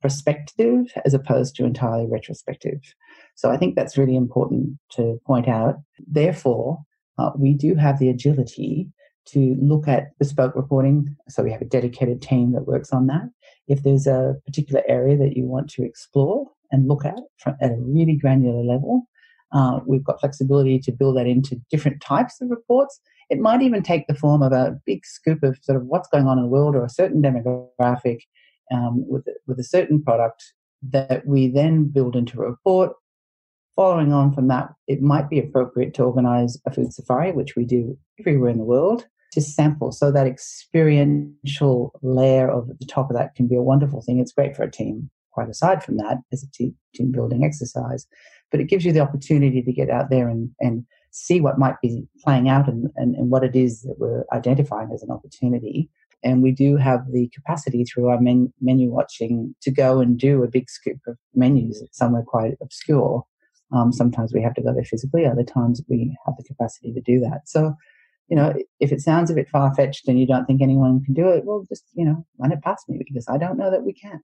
prospective 0.00 0.86
as 1.04 1.14
opposed 1.14 1.56
to 1.56 1.64
entirely 1.64 2.06
retrospective. 2.06 2.80
So 3.34 3.50
I 3.50 3.56
think 3.56 3.74
that's 3.74 3.98
really 3.98 4.16
important 4.16 4.78
to 4.92 5.18
point 5.26 5.48
out. 5.48 5.76
Therefore, 6.06 6.78
uh, 7.18 7.30
we 7.36 7.54
do 7.54 7.74
have 7.74 7.98
the 7.98 8.08
agility 8.08 8.88
to 9.26 9.56
look 9.60 9.88
at 9.88 10.16
bespoke 10.18 10.54
reporting. 10.54 11.16
So 11.28 11.42
we 11.42 11.50
have 11.50 11.62
a 11.62 11.66
dedicated 11.66 12.22
team 12.22 12.52
that 12.52 12.66
works 12.66 12.92
on 12.92 13.08
that. 13.08 13.28
If 13.66 13.82
there's 13.82 14.06
a 14.06 14.36
particular 14.44 14.82
area 14.86 15.16
that 15.16 15.36
you 15.36 15.44
want 15.44 15.68
to 15.70 15.82
explore, 15.82 16.46
and 16.70 16.88
look 16.88 17.04
at 17.04 17.18
from, 17.38 17.56
at 17.60 17.70
a 17.70 17.76
really 17.78 18.16
granular 18.16 18.62
level. 18.62 19.08
Uh, 19.52 19.80
we've 19.86 20.04
got 20.04 20.20
flexibility 20.20 20.78
to 20.78 20.92
build 20.92 21.16
that 21.16 21.26
into 21.26 21.60
different 21.70 22.00
types 22.00 22.40
of 22.40 22.50
reports. 22.50 23.00
It 23.30 23.38
might 23.38 23.62
even 23.62 23.82
take 23.82 24.06
the 24.06 24.14
form 24.14 24.42
of 24.42 24.52
a 24.52 24.78
big 24.84 25.04
scoop 25.04 25.42
of 25.42 25.58
sort 25.62 25.76
of 25.76 25.86
what's 25.86 26.08
going 26.08 26.26
on 26.26 26.38
in 26.38 26.44
the 26.44 26.50
world 26.50 26.74
or 26.74 26.84
a 26.84 26.90
certain 26.90 27.22
demographic 27.22 28.20
um, 28.72 29.08
with, 29.08 29.26
with 29.46 29.58
a 29.58 29.64
certain 29.64 30.02
product 30.02 30.52
that 30.82 31.26
we 31.26 31.48
then 31.48 31.84
build 31.84 32.16
into 32.16 32.40
a 32.40 32.50
report. 32.50 32.92
Following 33.74 34.12
on 34.12 34.32
from 34.32 34.48
that, 34.48 34.70
it 34.88 35.02
might 35.02 35.28
be 35.28 35.38
appropriate 35.38 35.92
to 35.94 36.04
organize 36.04 36.58
a 36.66 36.72
food 36.72 36.92
safari, 36.92 37.32
which 37.32 37.56
we 37.56 37.64
do 37.64 37.98
everywhere 38.18 38.50
in 38.50 38.58
the 38.58 38.64
world, 38.64 39.06
to 39.32 39.40
sample. 39.40 39.92
So 39.92 40.10
that 40.10 40.26
experiential 40.26 41.92
layer 42.02 42.48
of 42.48 42.68
the 42.68 42.86
top 42.86 43.10
of 43.10 43.16
that 43.16 43.34
can 43.34 43.46
be 43.46 43.56
a 43.56 43.62
wonderful 43.62 44.00
thing. 44.00 44.18
It's 44.18 44.32
great 44.32 44.56
for 44.56 44.62
a 44.62 44.70
team 44.70 45.10
quite 45.36 45.50
aside 45.50 45.84
from 45.84 45.98
that 45.98 46.16
as 46.32 46.42
a 46.42 46.50
team, 46.50 46.74
team 46.94 47.12
building 47.12 47.44
exercise. 47.44 48.06
But 48.50 48.60
it 48.60 48.70
gives 48.70 48.86
you 48.86 48.92
the 48.92 49.00
opportunity 49.00 49.60
to 49.62 49.72
get 49.72 49.90
out 49.90 50.08
there 50.08 50.28
and, 50.28 50.50
and 50.60 50.84
see 51.10 51.42
what 51.42 51.58
might 51.58 51.78
be 51.82 52.08
playing 52.24 52.48
out 52.48 52.68
and, 52.68 52.88
and, 52.96 53.14
and 53.16 53.30
what 53.30 53.44
it 53.44 53.54
is 53.54 53.82
that 53.82 53.98
we're 53.98 54.24
identifying 54.32 54.90
as 54.94 55.02
an 55.02 55.10
opportunity. 55.10 55.90
And 56.24 56.42
we 56.42 56.52
do 56.52 56.76
have 56.76 57.00
the 57.12 57.28
capacity 57.34 57.84
through 57.84 58.08
our 58.08 58.18
men, 58.18 58.50
menu 58.62 58.90
watching 58.90 59.54
to 59.60 59.70
go 59.70 60.00
and 60.00 60.18
do 60.18 60.42
a 60.42 60.48
big 60.48 60.70
scoop 60.70 61.00
of 61.06 61.18
menus 61.34 61.84
somewhere 61.92 62.24
quite 62.26 62.54
obscure. 62.62 63.22
Um, 63.74 63.92
sometimes 63.92 64.32
we 64.32 64.42
have 64.42 64.54
to 64.54 64.62
go 64.62 64.72
there 64.72 64.84
physically, 64.84 65.26
other 65.26 65.44
times 65.44 65.82
we 65.88 66.16
have 66.24 66.36
the 66.38 66.44
capacity 66.44 66.94
to 66.94 67.00
do 67.02 67.20
that. 67.20 67.42
So, 67.46 67.74
you 68.28 68.36
know, 68.36 68.54
if 68.80 68.90
it 68.90 69.02
sounds 69.02 69.30
a 69.30 69.34
bit 69.34 69.50
far 69.50 69.74
fetched 69.74 70.08
and 70.08 70.18
you 70.18 70.26
don't 70.26 70.46
think 70.46 70.62
anyone 70.62 71.04
can 71.04 71.14
do 71.14 71.28
it, 71.28 71.44
well, 71.44 71.66
just, 71.68 71.84
you 71.94 72.06
know, 72.06 72.24
run 72.38 72.52
it 72.52 72.62
past 72.62 72.88
me 72.88 72.96
because 72.96 73.26
I 73.28 73.38
don't 73.38 73.58
know 73.58 73.70
that 73.70 73.84
we 73.84 73.92
can't 73.92 74.22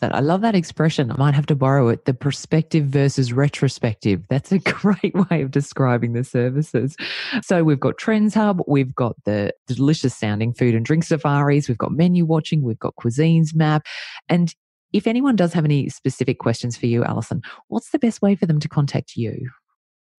that. 0.00 0.14
I 0.14 0.20
love 0.20 0.40
that 0.42 0.54
expression. 0.54 1.10
I 1.10 1.16
might 1.16 1.34
have 1.34 1.46
to 1.46 1.56
borrow 1.56 1.88
it. 1.88 2.04
The 2.04 2.14
perspective 2.14 2.86
versus 2.86 3.32
retrospective. 3.32 4.22
That's 4.28 4.52
a 4.52 4.58
great 4.58 5.14
way 5.30 5.42
of 5.42 5.50
describing 5.50 6.12
the 6.12 6.24
services. 6.24 6.96
So 7.42 7.64
we've 7.64 7.80
got 7.80 7.98
Trends 7.98 8.34
Hub, 8.34 8.62
we've 8.66 8.94
got 8.94 9.16
the 9.24 9.52
delicious 9.66 10.14
sounding 10.14 10.52
food 10.52 10.74
and 10.74 10.84
drink 10.84 11.04
safaris, 11.04 11.68
we've 11.68 11.78
got 11.78 11.92
menu 11.92 12.24
watching, 12.24 12.62
we've 12.62 12.78
got 12.78 12.96
cuisines 12.96 13.54
map. 13.54 13.86
And 14.28 14.54
if 14.92 15.06
anyone 15.06 15.36
does 15.36 15.52
have 15.52 15.64
any 15.64 15.88
specific 15.88 16.38
questions 16.38 16.76
for 16.76 16.86
you, 16.86 17.04
Alison, 17.04 17.42
what's 17.68 17.90
the 17.90 17.98
best 17.98 18.22
way 18.22 18.34
for 18.34 18.46
them 18.46 18.60
to 18.60 18.68
contact 18.68 19.16
you? 19.16 19.50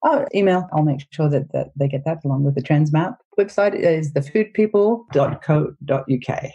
Oh, 0.06 0.26
email. 0.36 0.70
I'll 0.72 0.84
make 0.84 1.08
sure 1.12 1.28
that, 1.30 1.52
that 1.54 1.72
they 1.76 1.88
get 1.88 2.06
that 2.06 2.24
along 2.24 2.44
with 2.44 2.54
the 2.56 2.62
trends 2.62 2.94
map. 2.94 3.16
Website 3.40 3.74
is 3.74 4.14
thefoodpeople.co.uk. 4.14 6.52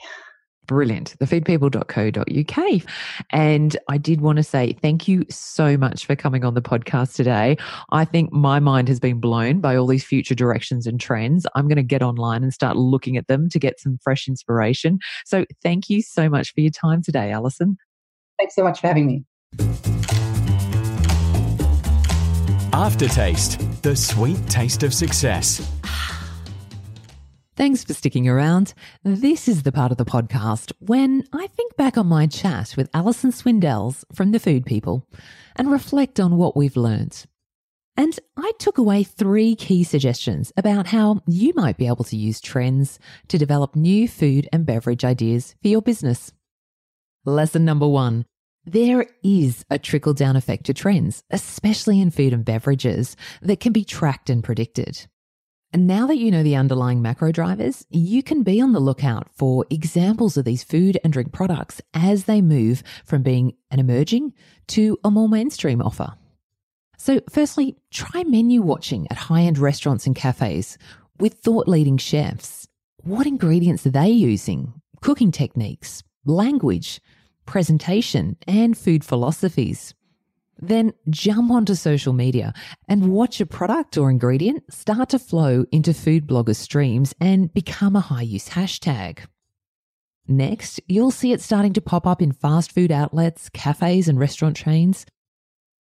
Brilliant. 0.66 1.16
Thefoodpeople.co.uk. 1.18 2.82
And 3.30 3.76
I 3.88 3.98
did 3.98 4.20
want 4.20 4.36
to 4.36 4.42
say 4.42 4.74
thank 4.80 5.08
you 5.08 5.24
so 5.28 5.76
much 5.76 6.06
for 6.06 6.14
coming 6.14 6.44
on 6.44 6.54
the 6.54 6.62
podcast 6.62 7.14
today. 7.14 7.56
I 7.90 8.04
think 8.04 8.32
my 8.32 8.60
mind 8.60 8.88
has 8.88 9.00
been 9.00 9.18
blown 9.18 9.60
by 9.60 9.76
all 9.76 9.86
these 9.86 10.04
future 10.04 10.34
directions 10.34 10.86
and 10.86 11.00
trends. 11.00 11.46
I'm 11.54 11.66
going 11.66 11.76
to 11.76 11.82
get 11.82 12.02
online 12.02 12.42
and 12.42 12.54
start 12.54 12.76
looking 12.76 13.16
at 13.16 13.26
them 13.26 13.48
to 13.50 13.58
get 13.58 13.80
some 13.80 13.98
fresh 14.02 14.28
inspiration. 14.28 14.98
So 15.26 15.44
thank 15.62 15.90
you 15.90 16.00
so 16.00 16.28
much 16.28 16.54
for 16.54 16.60
your 16.60 16.70
time 16.70 17.02
today, 17.02 17.32
Alison. 17.32 17.76
Thanks 18.38 18.54
so 18.54 18.62
much 18.62 18.80
for 18.80 18.86
having 18.86 19.06
me. 19.06 19.24
Aftertaste, 22.72 23.82
the 23.82 23.94
sweet 23.94 24.38
taste 24.48 24.82
of 24.82 24.94
success. 24.94 25.70
Thanks 27.62 27.84
for 27.84 27.94
sticking 27.94 28.28
around. 28.28 28.74
This 29.04 29.46
is 29.46 29.62
the 29.62 29.70
part 29.70 29.92
of 29.92 29.96
the 29.96 30.04
podcast 30.04 30.72
when 30.80 31.22
I 31.32 31.46
think 31.46 31.76
back 31.76 31.96
on 31.96 32.08
my 32.08 32.26
chat 32.26 32.74
with 32.76 32.90
Alison 32.92 33.30
Swindells 33.30 34.04
from 34.12 34.32
The 34.32 34.40
Food 34.40 34.66
People 34.66 35.06
and 35.54 35.70
reflect 35.70 36.18
on 36.18 36.36
what 36.36 36.56
we've 36.56 36.76
learned. 36.76 37.24
And 37.96 38.18
I 38.36 38.50
took 38.58 38.78
away 38.78 39.04
three 39.04 39.54
key 39.54 39.84
suggestions 39.84 40.52
about 40.56 40.88
how 40.88 41.20
you 41.28 41.52
might 41.54 41.76
be 41.76 41.86
able 41.86 42.02
to 42.06 42.16
use 42.16 42.40
trends 42.40 42.98
to 43.28 43.38
develop 43.38 43.76
new 43.76 44.08
food 44.08 44.48
and 44.52 44.66
beverage 44.66 45.04
ideas 45.04 45.54
for 45.62 45.68
your 45.68 45.82
business. 45.82 46.32
Lesson 47.24 47.64
number 47.64 47.86
one 47.86 48.24
There 48.64 49.06
is 49.22 49.64
a 49.70 49.78
trickle 49.78 50.14
down 50.14 50.34
effect 50.34 50.64
to 50.64 50.74
trends, 50.74 51.22
especially 51.30 52.00
in 52.00 52.10
food 52.10 52.32
and 52.32 52.44
beverages, 52.44 53.16
that 53.40 53.60
can 53.60 53.72
be 53.72 53.84
tracked 53.84 54.30
and 54.30 54.42
predicted. 54.42 55.06
And 55.74 55.86
now 55.86 56.06
that 56.06 56.18
you 56.18 56.30
know 56.30 56.42
the 56.42 56.56
underlying 56.56 57.00
macro 57.00 57.32
drivers, 57.32 57.86
you 57.88 58.22
can 58.22 58.42
be 58.42 58.60
on 58.60 58.72
the 58.72 58.80
lookout 58.80 59.28
for 59.34 59.64
examples 59.70 60.36
of 60.36 60.44
these 60.44 60.62
food 60.62 60.98
and 61.02 61.12
drink 61.12 61.32
products 61.32 61.80
as 61.94 62.24
they 62.24 62.42
move 62.42 62.82
from 63.06 63.22
being 63.22 63.54
an 63.70 63.80
emerging 63.80 64.34
to 64.68 64.98
a 65.02 65.10
more 65.10 65.30
mainstream 65.30 65.80
offer. 65.80 66.12
So, 66.98 67.20
firstly, 67.30 67.76
try 67.90 68.22
menu 68.22 68.60
watching 68.60 69.06
at 69.10 69.16
high 69.16 69.42
end 69.42 69.58
restaurants 69.58 70.06
and 70.06 70.14
cafes 70.14 70.76
with 71.18 71.34
thought 71.34 71.66
leading 71.66 71.96
chefs. 71.96 72.68
What 72.98 73.26
ingredients 73.26 73.86
are 73.86 73.90
they 73.90 74.10
using? 74.10 74.74
Cooking 75.00 75.32
techniques, 75.32 76.02
language, 76.26 77.00
presentation, 77.46 78.36
and 78.46 78.76
food 78.76 79.04
philosophies. 79.04 79.94
Then 80.62 80.92
jump 81.10 81.50
onto 81.50 81.74
social 81.74 82.12
media 82.12 82.54
and 82.88 83.12
watch 83.12 83.40
a 83.40 83.46
product 83.46 83.98
or 83.98 84.10
ingredient 84.10 84.72
start 84.72 85.08
to 85.08 85.18
flow 85.18 85.66
into 85.72 85.92
food 85.92 86.26
blogger 86.26 86.54
streams 86.54 87.12
and 87.20 87.52
become 87.52 87.96
a 87.96 88.00
high 88.00 88.22
use 88.22 88.50
hashtag. 88.50 89.18
Next, 90.28 90.80
you'll 90.86 91.10
see 91.10 91.32
it 91.32 91.40
starting 91.40 91.72
to 91.72 91.80
pop 91.80 92.06
up 92.06 92.22
in 92.22 92.30
fast 92.30 92.70
food 92.70 92.92
outlets, 92.92 93.48
cafes, 93.48 94.06
and 94.06 94.20
restaurant 94.20 94.56
chains. 94.56 95.04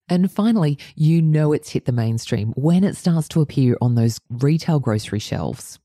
And 0.07 0.31
finally, 0.31 0.79
you 0.95 1.21
know 1.21 1.51
it's 1.51 1.71
hit 1.71 1.85
the 1.85 1.91
mainstream 1.91 2.53
when 2.55 2.85
it 2.85 2.95
starts 2.95 3.27
to 3.29 3.41
appear 3.41 3.77
on 3.81 3.95
those 3.95 4.21
retail 4.29 4.79
grocery 4.79 5.19
shelves. 5.19 5.77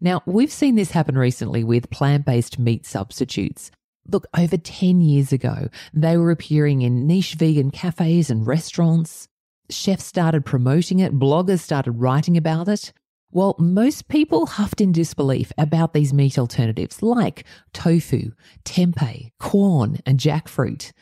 Now, 0.00 0.22
we've 0.26 0.52
seen 0.52 0.74
this 0.74 0.90
happen 0.90 1.16
recently 1.16 1.64
with 1.64 1.90
plant 1.90 2.26
based 2.26 2.58
meat 2.58 2.84
substitutes. 2.84 3.70
Look, 4.10 4.26
over 4.36 4.56
10 4.56 5.00
years 5.00 5.32
ago, 5.32 5.68
they 5.92 6.16
were 6.16 6.30
appearing 6.30 6.82
in 6.82 7.06
niche 7.06 7.34
vegan 7.34 7.70
cafes 7.70 8.30
and 8.30 8.46
restaurants. 8.46 9.28
Chefs 9.70 10.04
started 10.04 10.46
promoting 10.46 10.98
it, 11.00 11.18
bloggers 11.18 11.60
started 11.60 11.92
writing 11.92 12.36
about 12.36 12.68
it. 12.68 12.92
While 13.30 13.56
most 13.58 14.08
people 14.08 14.46
huffed 14.46 14.80
in 14.80 14.92
disbelief 14.92 15.52
about 15.58 15.92
these 15.92 16.14
meat 16.14 16.38
alternatives 16.38 17.02
like 17.02 17.44
tofu, 17.74 18.32
tempeh, 18.64 19.30
Quorn, 19.38 19.98
and 20.06 20.18
jackfruit. 20.18 20.92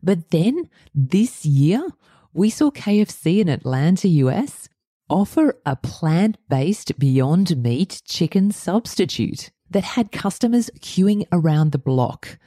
But 0.00 0.30
then 0.30 0.68
this 0.94 1.44
year, 1.44 1.84
we 2.32 2.50
saw 2.50 2.70
KFC 2.70 3.40
in 3.40 3.48
Atlanta, 3.48 4.06
US, 4.06 4.68
offer 5.10 5.58
a 5.66 5.74
plant 5.74 6.38
based 6.48 6.96
Beyond 6.98 7.60
Meat 7.60 8.02
chicken 8.04 8.52
substitute 8.52 9.50
that 9.70 9.84
had 9.84 10.12
customers 10.12 10.70
queuing 10.80 11.26
around 11.32 11.72
the 11.72 11.78
block. 11.78 12.38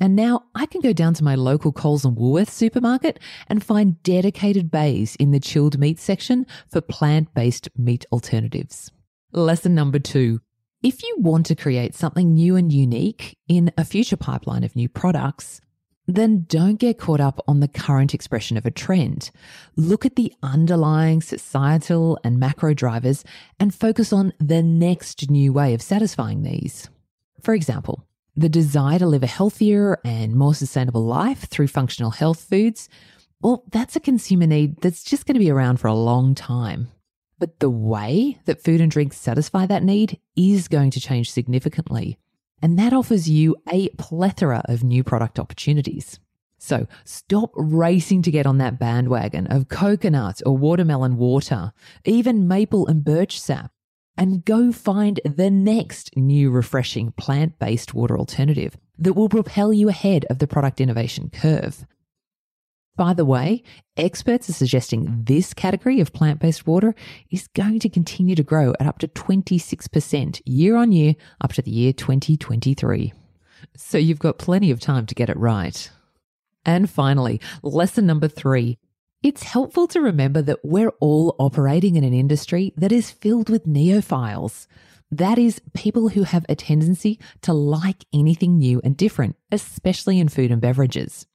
And 0.00 0.14
now 0.14 0.44
I 0.54 0.66
can 0.66 0.80
go 0.80 0.92
down 0.92 1.14
to 1.14 1.24
my 1.24 1.34
local 1.34 1.72
Coles 1.72 2.04
and 2.04 2.16
Woolworths 2.16 2.50
supermarket 2.50 3.18
and 3.48 3.64
find 3.64 4.02
dedicated 4.02 4.70
bays 4.70 5.16
in 5.16 5.30
the 5.30 5.40
chilled 5.40 5.78
meat 5.78 5.98
section 5.98 6.46
for 6.68 6.80
plant 6.80 7.34
based 7.34 7.68
meat 7.76 8.06
alternatives. 8.12 8.90
Lesson 9.32 9.74
number 9.74 9.98
two. 9.98 10.40
If 10.80 11.02
you 11.02 11.16
want 11.18 11.46
to 11.46 11.56
create 11.56 11.96
something 11.96 12.34
new 12.34 12.54
and 12.54 12.72
unique 12.72 13.36
in 13.48 13.72
a 13.76 13.84
future 13.84 14.16
pipeline 14.16 14.62
of 14.62 14.76
new 14.76 14.88
products, 14.88 15.60
then 16.06 16.46
don't 16.48 16.76
get 16.76 16.98
caught 16.98 17.20
up 17.20 17.38
on 17.46 17.60
the 17.60 17.68
current 17.68 18.14
expression 18.14 18.56
of 18.56 18.64
a 18.64 18.70
trend. 18.70 19.30
Look 19.76 20.06
at 20.06 20.16
the 20.16 20.32
underlying 20.42 21.20
societal 21.20 22.18
and 22.24 22.38
macro 22.38 22.72
drivers 22.72 23.24
and 23.60 23.74
focus 23.74 24.12
on 24.12 24.32
the 24.38 24.62
next 24.62 25.30
new 25.30 25.52
way 25.52 25.74
of 25.74 25.82
satisfying 25.82 26.44
these. 26.44 26.88
For 27.42 27.54
example, 27.54 28.07
the 28.38 28.48
desire 28.48 29.00
to 29.00 29.06
live 29.06 29.24
a 29.24 29.26
healthier 29.26 29.98
and 30.04 30.36
more 30.36 30.54
sustainable 30.54 31.04
life 31.04 31.48
through 31.48 31.66
functional 31.66 32.12
health 32.12 32.40
foods, 32.40 32.88
well, 33.42 33.64
that's 33.72 33.96
a 33.96 34.00
consumer 34.00 34.46
need 34.46 34.80
that's 34.80 35.02
just 35.02 35.26
going 35.26 35.34
to 35.34 35.40
be 35.40 35.50
around 35.50 35.78
for 35.78 35.88
a 35.88 35.94
long 35.94 36.36
time. 36.36 36.88
But 37.40 37.58
the 37.58 37.70
way 37.70 38.38
that 38.44 38.62
food 38.62 38.80
and 38.80 38.90
drink 38.90 39.12
satisfy 39.12 39.66
that 39.66 39.82
need 39.82 40.20
is 40.36 40.68
going 40.68 40.92
to 40.92 41.00
change 41.00 41.32
significantly. 41.32 42.16
And 42.62 42.78
that 42.78 42.92
offers 42.92 43.28
you 43.28 43.56
a 43.72 43.88
plethora 43.90 44.62
of 44.66 44.84
new 44.84 45.02
product 45.02 45.40
opportunities. 45.40 46.20
So 46.58 46.86
stop 47.04 47.50
racing 47.54 48.22
to 48.22 48.30
get 48.30 48.46
on 48.46 48.58
that 48.58 48.78
bandwagon 48.78 49.48
of 49.48 49.68
coconut 49.68 50.42
or 50.46 50.56
watermelon 50.56 51.16
water, 51.16 51.72
even 52.04 52.46
maple 52.46 52.86
and 52.86 53.04
birch 53.04 53.40
sap 53.40 53.72
and 54.18 54.44
go 54.44 54.72
find 54.72 55.20
the 55.24 55.48
next 55.48 56.14
new 56.16 56.50
refreshing 56.50 57.12
plant 57.12 57.58
based 57.58 57.94
water 57.94 58.18
alternative 58.18 58.76
that 58.98 59.14
will 59.14 59.28
propel 59.28 59.72
you 59.72 59.88
ahead 59.88 60.26
of 60.28 60.40
the 60.40 60.46
product 60.46 60.80
innovation 60.80 61.30
curve. 61.30 61.86
By 62.96 63.14
the 63.14 63.24
way, 63.24 63.62
experts 63.96 64.50
are 64.50 64.54
suggesting 64.54 65.22
this 65.24 65.54
category 65.54 66.00
of 66.00 66.12
plant 66.12 66.40
based 66.40 66.66
water 66.66 66.96
is 67.30 67.46
going 67.54 67.78
to 67.78 67.88
continue 67.88 68.34
to 68.34 68.42
grow 68.42 68.74
at 68.80 68.88
up 68.88 68.98
to 68.98 69.08
26% 69.08 70.42
year 70.44 70.76
on 70.76 70.90
year 70.90 71.14
up 71.40 71.52
to 71.52 71.62
the 71.62 71.70
year 71.70 71.92
2023. 71.92 73.12
So 73.76 73.98
you've 73.98 74.18
got 74.18 74.38
plenty 74.38 74.72
of 74.72 74.80
time 74.80 75.06
to 75.06 75.14
get 75.14 75.30
it 75.30 75.36
right. 75.36 75.88
And 76.64 76.90
finally, 76.90 77.40
lesson 77.62 78.04
number 78.04 78.26
three 78.26 78.78
it's 79.22 79.42
helpful 79.42 79.88
to 79.88 80.00
remember 80.00 80.40
that 80.42 80.64
we're 80.64 80.92
all 81.00 81.34
operating 81.40 81.96
in 81.96 82.04
an 82.04 82.14
industry 82.14 82.72
that 82.76 82.92
is 82.92 83.10
filled 83.10 83.50
with 83.50 83.66
neophiles. 83.66 84.68
That 85.10 85.38
is, 85.38 85.60
people 85.74 86.10
who 86.10 86.22
have 86.22 86.46
a 86.48 86.54
tendency 86.54 87.18
to 87.42 87.52
like 87.52 88.04
anything 88.12 88.58
new 88.58 88.80
and 88.84 88.96
different, 88.96 89.36
especially 89.50 90.20
in 90.20 90.28
food 90.28 90.52
and 90.52 90.60
beverages. 90.60 91.26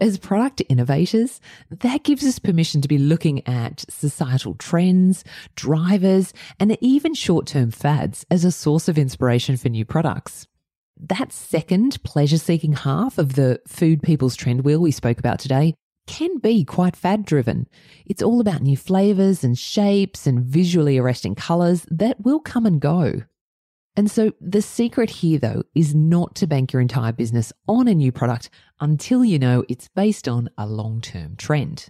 As 0.00 0.16
product 0.16 0.62
innovators, 0.68 1.40
that 1.70 2.04
gives 2.04 2.24
us 2.24 2.38
permission 2.38 2.80
to 2.80 2.88
be 2.88 2.98
looking 2.98 3.46
at 3.46 3.84
societal 3.90 4.54
trends, 4.54 5.24
drivers, 5.54 6.32
and 6.58 6.78
even 6.80 7.12
short 7.12 7.46
term 7.46 7.72
fads 7.72 8.24
as 8.30 8.44
a 8.44 8.52
source 8.52 8.88
of 8.88 8.96
inspiration 8.96 9.56
for 9.56 9.68
new 9.68 9.84
products. 9.84 10.46
That 10.96 11.32
second 11.32 12.02
pleasure 12.04 12.38
seeking 12.38 12.72
half 12.72 13.18
of 13.18 13.34
the 13.34 13.60
food 13.66 14.02
people's 14.02 14.36
trend 14.36 14.64
wheel 14.64 14.80
we 14.80 14.92
spoke 14.92 15.18
about 15.18 15.40
today 15.40 15.74
can 16.08 16.38
be 16.38 16.64
quite 16.64 16.96
fad 16.96 17.24
driven. 17.24 17.68
It's 18.06 18.22
all 18.22 18.40
about 18.40 18.62
new 18.62 18.76
flavors 18.76 19.44
and 19.44 19.56
shapes 19.56 20.26
and 20.26 20.40
visually 20.40 20.98
arresting 20.98 21.36
colors 21.36 21.86
that 21.90 22.20
will 22.24 22.40
come 22.40 22.66
and 22.66 22.80
go. 22.80 23.22
And 23.94 24.10
so 24.10 24.32
the 24.40 24.62
secret 24.62 25.10
here, 25.10 25.38
though, 25.38 25.64
is 25.74 25.94
not 25.94 26.34
to 26.36 26.46
bank 26.46 26.72
your 26.72 26.80
entire 26.80 27.12
business 27.12 27.52
on 27.68 27.88
a 27.88 27.94
new 27.94 28.10
product 28.10 28.48
until 28.80 29.24
you 29.24 29.38
know 29.38 29.64
it's 29.68 29.88
based 29.88 30.28
on 30.28 30.48
a 30.56 30.66
long 30.66 31.00
term 31.00 31.36
trend. 31.36 31.88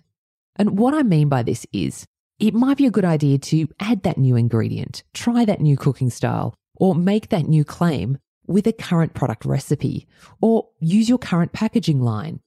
And 0.57 0.79
what 0.79 0.95
I 0.95 1.03
mean 1.03 1.29
by 1.29 1.43
this 1.43 1.67
is 1.73 2.07
it 2.39 2.55
might 2.55 2.77
be 2.77 2.87
a 2.87 2.91
good 2.91 3.05
idea 3.05 3.39
to 3.39 3.69
add 3.79 4.03
that 4.03 4.19
new 4.19 4.37
ingredient, 4.37 5.05
try 5.15 5.45
that 5.45 5.61
new 5.61 5.77
cooking 5.77 6.11
style, 6.11 6.55
or 6.77 6.95
make 6.95 7.29
that 7.29 7.47
new 7.47 7.65
claim 7.65 8.19
with 8.47 8.67
a 8.67 8.73
current 8.73 9.15
product 9.15 9.45
recipe, 9.45 10.09
or 10.41 10.69
use 10.81 11.09
your 11.09 11.19
current 11.19 11.53
packaging 11.53 12.01
line 12.01 12.41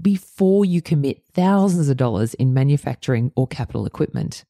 before 0.00 0.64
you 0.64 0.82
commit 0.82 1.22
thousands 1.32 1.88
of 1.88 1.96
dollars 1.96 2.34
in 2.34 2.54
manufacturing 2.54 3.32
or 3.36 3.46
capital 3.46 3.86
equipment. 3.86 4.44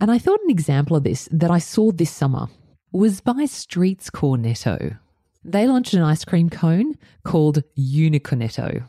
And 0.00 0.10
I 0.10 0.18
thought 0.18 0.40
an 0.44 0.50
example 0.50 0.96
of 0.96 1.04
this 1.04 1.28
that 1.32 1.50
I 1.50 1.58
saw 1.58 1.92
this 1.92 2.10
summer 2.10 2.48
was 2.92 3.20
by 3.20 3.44
Streets 3.46 4.10
Cornetto. 4.10 4.98
They 5.44 5.66
launched 5.66 5.94
an 5.94 6.02
ice 6.02 6.24
cream 6.24 6.48
cone 6.48 6.94
called 7.24 7.62
Unicornetto. 7.78 8.84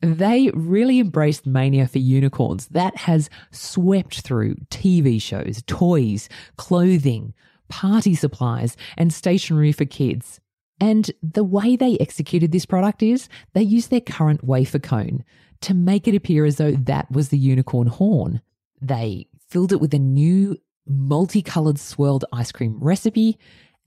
They 0.00 0.50
really 0.52 0.98
embraced 0.98 1.46
mania 1.46 1.86
for 1.86 1.98
unicorns 1.98 2.66
that 2.68 2.96
has 2.96 3.30
swept 3.52 4.22
through 4.22 4.56
TV 4.70 5.22
shows, 5.22 5.62
toys, 5.66 6.28
clothing, 6.56 7.34
party 7.68 8.14
supplies, 8.14 8.76
and 8.96 9.12
stationery 9.12 9.70
for 9.70 9.84
kids. 9.84 10.40
And 10.82 11.12
the 11.22 11.44
way 11.44 11.76
they 11.76 11.96
executed 11.98 12.50
this 12.50 12.66
product 12.66 13.04
is 13.04 13.28
they 13.52 13.62
used 13.62 13.90
their 13.90 14.00
current 14.00 14.42
wafer 14.42 14.80
cone 14.80 15.22
to 15.60 15.74
make 15.74 16.08
it 16.08 16.16
appear 16.16 16.44
as 16.44 16.56
though 16.56 16.72
that 16.72 17.08
was 17.08 17.28
the 17.28 17.38
unicorn 17.38 17.86
horn. 17.86 18.40
They 18.80 19.28
filled 19.48 19.70
it 19.70 19.80
with 19.80 19.94
a 19.94 20.00
new 20.00 20.56
multicolored 20.84 21.78
swirled 21.78 22.24
ice 22.32 22.50
cream 22.50 22.80
recipe 22.80 23.38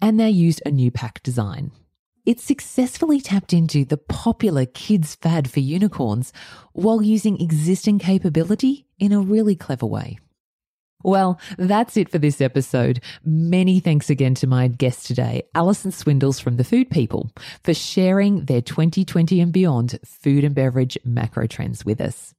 and 0.02 0.18
they 0.18 0.30
used 0.30 0.62
a 0.66 0.72
new 0.72 0.90
pack 0.90 1.22
design. 1.22 1.74
It 2.26 2.40
successfully 2.40 3.20
tapped 3.20 3.52
into 3.52 3.84
the 3.84 3.98
popular 3.98 4.66
kids' 4.66 5.16
fad 5.16 5.52
for 5.52 5.60
unicorns 5.60 6.32
while 6.72 7.02
using 7.02 7.42
existing 7.42 8.00
capability 8.00 8.88
in 9.00 9.12
a 9.12 9.20
really 9.20 9.58
clever 9.58 9.86
way. 9.86 10.18
Well, 11.06 11.40
that's 11.60 11.98
it 11.98 12.10
for 12.10 12.18
this 12.18 12.42
episode. 12.42 13.00
Many 13.24 13.80
thanks 13.80 14.10
again 14.10 14.34
to 14.36 14.48
my 14.48 14.68
guest 14.68 15.06
today, 15.06 15.44
Alison 15.54 15.92
Swindles 15.92 16.40
from 16.40 16.58
The 16.58 16.64
Food 16.64 16.90
People, 16.90 17.30
for 17.64 17.76
sharing 17.76 18.46
their 18.46 18.64
2020 18.64 19.40
and 19.40 19.54
beyond 19.54 20.00
food 20.04 20.44
and 20.44 20.56
beverage 20.56 20.98
macro 21.06 21.46
trends 21.46 21.86
with 21.86 22.02
us. 22.02 22.34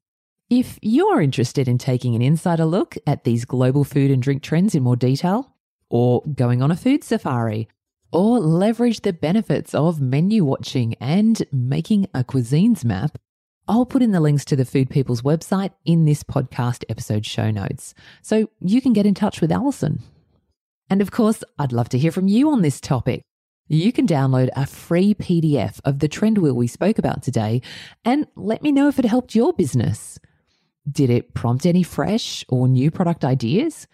If 0.50 0.80
you're 0.82 1.20
interested 1.20 1.68
in 1.68 1.78
taking 1.78 2.16
an 2.16 2.22
insider 2.22 2.64
look 2.64 2.96
at 3.06 3.22
these 3.22 3.44
global 3.44 3.84
food 3.84 4.10
and 4.10 4.20
drink 4.20 4.42
trends 4.42 4.74
in 4.74 4.82
more 4.82 4.96
detail, 4.96 5.54
or 5.88 6.24
going 6.24 6.60
on 6.60 6.72
a 6.72 6.76
food 6.76 7.04
safari, 7.04 7.68
or 8.10 8.40
leverage 8.40 9.02
the 9.02 9.12
benefits 9.12 9.76
of 9.76 10.00
menu 10.00 10.44
watching 10.44 10.94
and 10.94 11.46
making 11.52 12.08
a 12.12 12.24
cuisines 12.24 12.84
map, 12.84 13.16
I'll 13.68 13.84
put 13.84 14.02
in 14.02 14.12
the 14.12 14.20
links 14.20 14.44
to 14.44 14.56
the 14.56 14.64
Food 14.64 14.90
People's 14.90 15.22
website 15.22 15.72
in 15.84 16.04
this 16.04 16.22
podcast 16.22 16.84
episode 16.88 17.26
show 17.26 17.50
notes 17.50 17.94
so 18.22 18.48
you 18.60 18.80
can 18.80 18.92
get 18.92 19.06
in 19.06 19.14
touch 19.14 19.40
with 19.40 19.50
Alison. 19.50 20.02
And 20.88 21.02
of 21.02 21.10
course, 21.10 21.42
I'd 21.58 21.72
love 21.72 21.88
to 21.88 21.98
hear 21.98 22.12
from 22.12 22.28
you 22.28 22.52
on 22.52 22.62
this 22.62 22.80
topic. 22.80 23.22
You 23.66 23.92
can 23.92 24.06
download 24.06 24.50
a 24.54 24.66
free 24.66 25.14
PDF 25.14 25.80
of 25.84 25.98
the 25.98 26.06
trend 26.06 26.38
wheel 26.38 26.54
we 26.54 26.68
spoke 26.68 26.96
about 26.96 27.24
today 27.24 27.60
and 28.04 28.28
let 28.36 28.62
me 28.62 28.70
know 28.70 28.86
if 28.86 29.00
it 29.00 29.04
helped 29.04 29.34
your 29.34 29.52
business. 29.52 30.20
Did 30.88 31.10
it 31.10 31.34
prompt 31.34 31.66
any 31.66 31.82
fresh 31.82 32.44
or 32.48 32.68
new 32.68 32.92
product 32.92 33.24
ideas? 33.24 33.88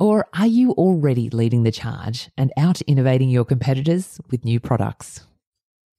Or 0.00 0.26
are 0.34 0.48
you 0.48 0.72
already 0.72 1.30
leading 1.30 1.62
the 1.62 1.70
charge 1.70 2.28
and 2.36 2.52
out 2.56 2.80
innovating 2.82 3.28
your 3.28 3.44
competitors 3.44 4.20
with 4.32 4.44
new 4.44 4.58
products? 4.58 5.24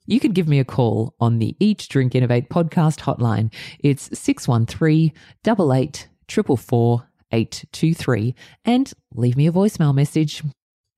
You 0.05 0.19
can 0.19 0.33
give 0.33 0.49
me 0.49 0.59
a 0.59 0.65
call 0.65 1.15
on 1.19 1.39
the 1.39 1.55
Eat 1.59 1.87
Drink 1.89 2.13
Innovate 2.13 2.49
podcast 2.49 2.99
hotline. 2.99 3.53
It's 3.79 4.09
613 4.17 5.13
88 5.45 6.07
823 7.31 8.35
and 8.65 8.93
leave 9.13 9.37
me 9.37 9.47
a 9.47 9.51
voicemail 9.51 9.95
message. 9.95 10.43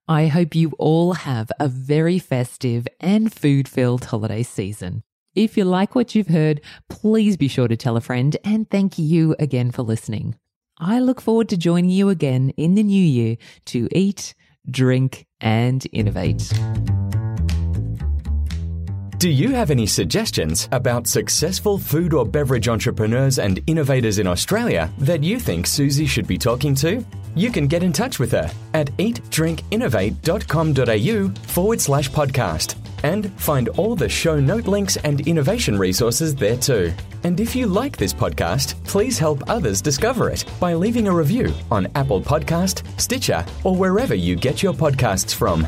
I 0.08 0.28
hope 0.28 0.56
you 0.56 0.72
all 0.80 1.14
have 1.14 1.52
a 1.60 1.68
very 1.68 2.20
festive 2.20 2.88
and 3.00 3.34
food 3.34 3.68
filled 3.68 4.06
holiday 4.06 4.44
season. 4.44 5.04
If 5.36 5.58
you 5.58 5.66
like 5.66 5.96
what 5.96 6.16
you've 6.16 6.28
heard, 6.28 6.62
please 6.90 7.38
be 7.38 7.48
sure 7.48 7.68
to 7.68 7.78
tell 7.78 7.98
a 7.98 8.02
friend 8.02 8.36
and 8.44 8.70
thank 8.70 8.98
you 8.98 9.36
again 9.40 9.72
for 9.72 9.84
listening. 9.84 10.36
I 10.80 11.00
look 11.00 11.22
forward 11.22 11.50
to 11.50 11.58
joining 11.58 11.90
you 11.92 12.10
again 12.10 12.52
in 12.58 12.76
the 12.76 12.84
new 12.84 13.04
year 13.04 13.38
to 13.66 13.88
eat, 13.92 14.34
drink, 14.70 15.26
and 15.40 15.86
innovate. 15.92 16.52
Do 19.18 19.30
you 19.30 19.56
have 19.56 19.72
any 19.72 19.88
suggestions 19.88 20.68
about 20.74 21.08
successful 21.08 21.78
food 21.78 22.14
or 22.14 22.26
beverage 22.26 22.68
entrepreneurs 22.68 23.40
and 23.40 23.62
innovators 23.66 24.20
in 24.20 24.28
Australia 24.28 24.92
that 25.00 25.24
you 25.24 25.40
think 25.40 25.68
Susie 25.68 26.06
should 26.06 26.28
be 26.28 26.38
talking 26.38 26.76
to? 26.76 27.04
You 27.34 27.50
can 27.50 27.68
get 27.68 27.82
in 27.82 27.94
touch 27.94 28.20
with 28.20 28.34
her 28.34 28.52
at 28.74 28.88
eatdrinkinnovate.com.au 28.98 31.30
forward 31.48 31.80
slash 31.82 32.10
podcast 32.10 32.76
and 33.04 33.32
find 33.40 33.70
all 33.70 33.96
the 33.96 34.10
show 34.10 34.38
note 34.40 34.68
links 34.68 34.98
and 34.98 35.26
innovation 35.28 35.80
resources 35.80 36.36
there 36.36 36.58
too. 36.58 36.94
And 37.24 37.40
if 37.40 37.56
you 37.56 37.68
like 37.68 37.96
this 37.98 38.14
podcast, 38.14 38.76
please 38.84 39.18
help 39.18 39.50
others 39.50 39.82
discover 39.82 40.30
it 40.30 40.44
by 40.60 40.74
leaving 40.74 41.08
a 41.08 41.16
review 41.16 41.54
on 41.72 41.88
Apple 41.96 42.22
Podcast, 42.22 42.84
Stitcher, 43.00 43.46
or 43.64 43.76
wherever 43.76 44.14
you 44.14 44.36
get 44.36 44.62
your 44.62 44.74
podcasts 44.74 45.34
from. 45.34 45.66